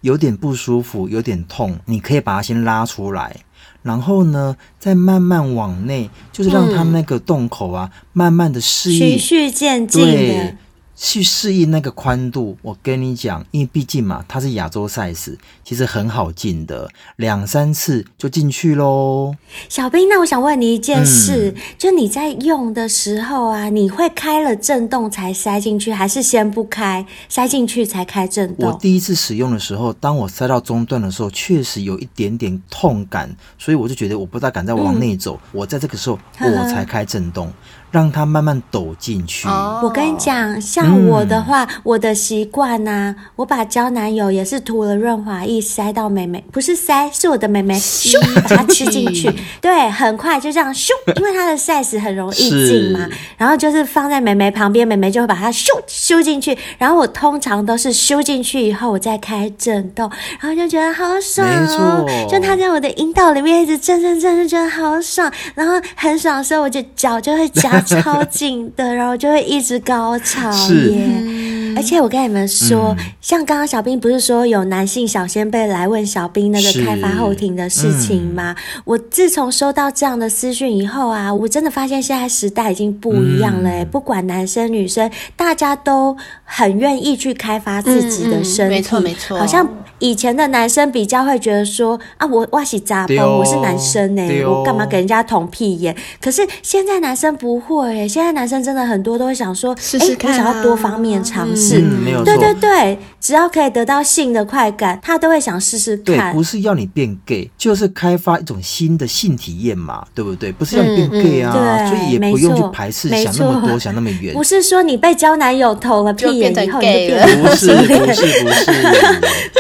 [0.02, 3.36] 有点不舒服、有点痛，你可以把它先拉出来，
[3.84, 10.56] 然后呢再慢慢往内，就是让它那个洞口啊，嗯、慢慢的适应，循序渐进的。
[11.00, 19.36] 去适应那个宽度，我跟你讲，因为毕竟嘛，它是亚洲 size，其实很好进的，两三次就进去喽。
[19.70, 28.68] 小兵，那我想问你一件事，嗯、就你在用的时候啊，你会开了震动才塞进去，还是先不开，塞进去才开震动？
[28.68, 33.30] 我第一次使用的时候，当我塞到中段的时候，确实有一点点痛感，
[33.60, 37.46] 所以我就觉得我不大敢再往内走，嗯、我在这个时候我才开震动。
[37.46, 37.54] 呵呵
[37.98, 39.48] 让它慢慢抖进去。
[39.82, 49.34] 我跟你讲，像我的话，嗯、我的习惯呐，我把胶男友也是涂了润滑液塞到妹妹，不是塞，是我的妹妹咻把它吃进去。
[49.60, 53.10] 对，很快就这样咻，因为它的 size 很容易进嘛。
[53.36, 56.56] 然后就是放在妹妹旁边，妹妹就会把它咻咻进去。
[56.78, 60.08] 然后我通常都是咻进去以后，我再开震动，
[60.40, 62.06] 然后就觉得好爽哦。
[62.06, 62.30] 没错。
[62.30, 65.32] 就它在我的阴道里面一直震震震，就觉得好爽。
[65.56, 67.84] 然后很爽的时候，我就脚就会夹。
[67.88, 70.56] 超紧的，然后就会一直高潮耶。
[70.56, 78.56] 是而且我跟你们说，嗯、像刚刚小兵不是说有男性小仙贝来问小兵那个开发后庭的事情吗？
[78.58, 83.70] 嗯、我自从收到这样的私讯以后啊，我真的发现现在时代已经不一样了。
[83.70, 88.76] 嗯、不管男生女生，大家都很愿意去开发自己的身体。
[88.76, 89.70] 没错、嗯、没错，好像
[90.00, 95.96] 以前的男生比较会觉得说啊，我哇洗扎包，哦、我是男生呢，哦、我干嘛给人家捅屁眼？
[96.20, 97.98] 可是现在男生不会。
[97.98, 101.67] 欸，现在男生真的很多都会想说，试试看、啊，我想要多方面尝试。
[101.76, 102.26] 嗯，没有错。
[102.26, 106.06] 对对对，只要可以得到性的快感，他都会想试试看。
[106.06, 110.52] 对，不是要你变 gay，就是开发一种新的性体验嘛，对不对？
[110.52, 114.34] 不是要你变 gay 啊，嗯嗯、所以也不用去排斥，想那么多，想那么远。
[114.34, 118.72] 不是说你被交男友捅了屁眼以后就变 gay 了，不是，不是，不是，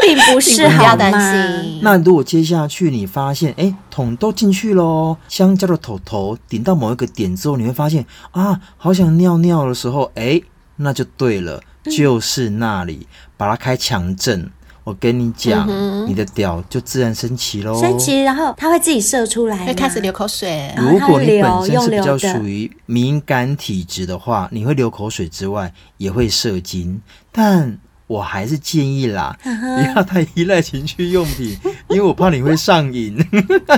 [0.01, 1.63] 并不是，好吗？
[1.81, 8.05] 那如果接下去你发现，哎，桶都进去喽，香蕉的头头顶到某一个点之后，你会发现。
[8.31, 10.39] 啊，好想尿尿的时候，哎，
[10.75, 14.49] 那就对了，就是那里，把它开强震。
[14.83, 17.77] 我跟你讲，嗯、你的屌就自然升起喽。
[17.77, 20.73] 升起，然后它会自己射出来，会开始流口水。
[20.77, 27.77] 如果你本身是比较属于敏感体质的话，你会流口水之外，也会射精，但。
[28.07, 29.49] 我还是建议啦，不
[29.95, 31.57] 要太依赖情趣用品，
[31.89, 33.17] 因为我怕你会上瘾，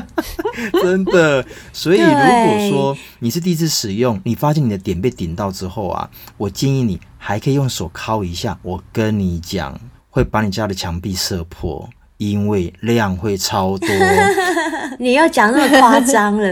[0.84, 1.44] 真的。
[1.74, 8.58] 所以如果说你是第一次使用，你发现你的点被顶到之后啊，我建议你还可以用手敲一下。
[8.62, 11.90] 我跟你讲，会把你家的墙壁射破。
[12.20, 13.90] 因为量会超多，
[15.00, 16.52] 你要讲那么夸张了，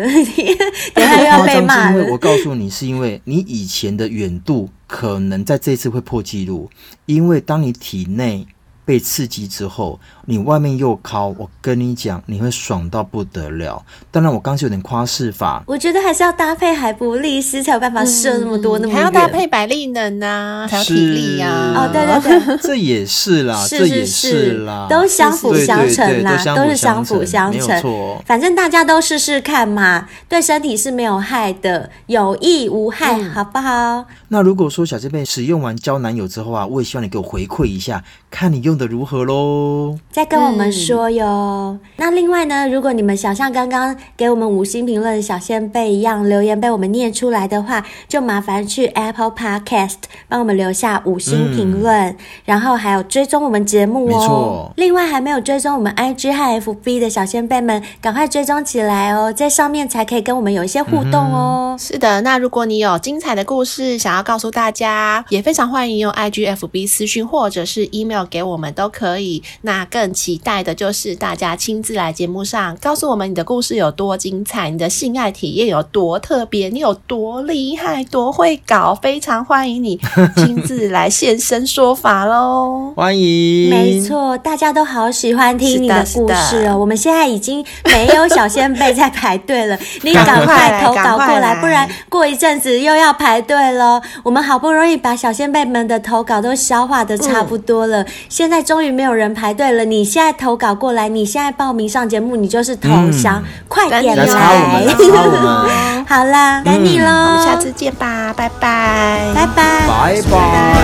[0.95, 1.99] 等下又要被骂了。
[1.99, 6.70] 因为我告诉你，是因为你以前的远度可能在这次会破纪录，
[7.05, 8.47] 因为当你体内。
[8.88, 9.99] 被刺激之后，
[10.30, 13.82] 你外面又尻，我跟你讲，你会爽到不得了。
[14.12, 21.74] 当然，我刚是有点夸饰法，我觉得还是要搭配海博利斯才有办法射那么多，那么远，还要搭配百利能啊，还有体力啊。
[21.78, 28.22] 哦，对对对，这也是啦，是 这也是啦，都相辅相成啦，都是相辅相成，没错。
[28.26, 34.06] 反正大家都试试看嘛，对身体是没有害的，有益无害，好不好？
[34.28, 39.98] 那如果说小仙贝使用完交男友之后啊，我也希望你给我回馈一下，看你用的如何喽？
[40.18, 41.28] 再跟我们说哟。
[41.28, 49.97] 嗯、那另外呢，如果你们想像刚刚给我们五星评论的小先贝一样留言被我们念出来的话，就麻烦去 Apple Podcast
[50.28, 54.72] 帮我们留下五星评论，嗯、然后还有追踪我们节目哦。
[54.76, 61.76] 另外还没有追踪我们 IG 和 FB 的小先贝们，赶快追踪起来哦，在上面才可以跟我们有一些互动哦。
[61.76, 69.43] 嗯、是的，那如果你有精彩的故事想要告诉大家，也非常欢迎用 IG、FB 私讯或者是 email 给我们都可以。
[69.61, 79.99] 那更期待的就是大家亲自来节目上告诉我们你的故事有多精彩，你的性爱体验有多特别，你有多厉害，多会搞，非常欢迎你
[80.38, 82.93] 亲自来现身说法喽！
[82.95, 86.78] 欢迎，没错，大家都好喜欢听你的故事哦。
[86.78, 94.01] 我们现在已经没有小仙贝在排队了， 你赶快投稿过来，不然过一阵子又要排队了。
[94.24, 99.86] 我们好不容易把小仙贝们的投稿都消化的差不多了，嗯、现在终于没有人排队了。
[99.86, 104.26] 你你现在投稿过来你现在报名上节目你就是投降快点来。
[106.08, 107.08] 好啦等你咯。
[107.10, 108.48] 我们下次见吧拜。
[108.48, 109.34] 拜拜。
[109.34, 109.88] 拜拜。
[109.88, 110.22] 拜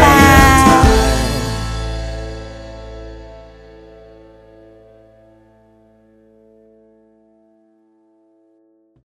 [0.01, 1.12] 拜。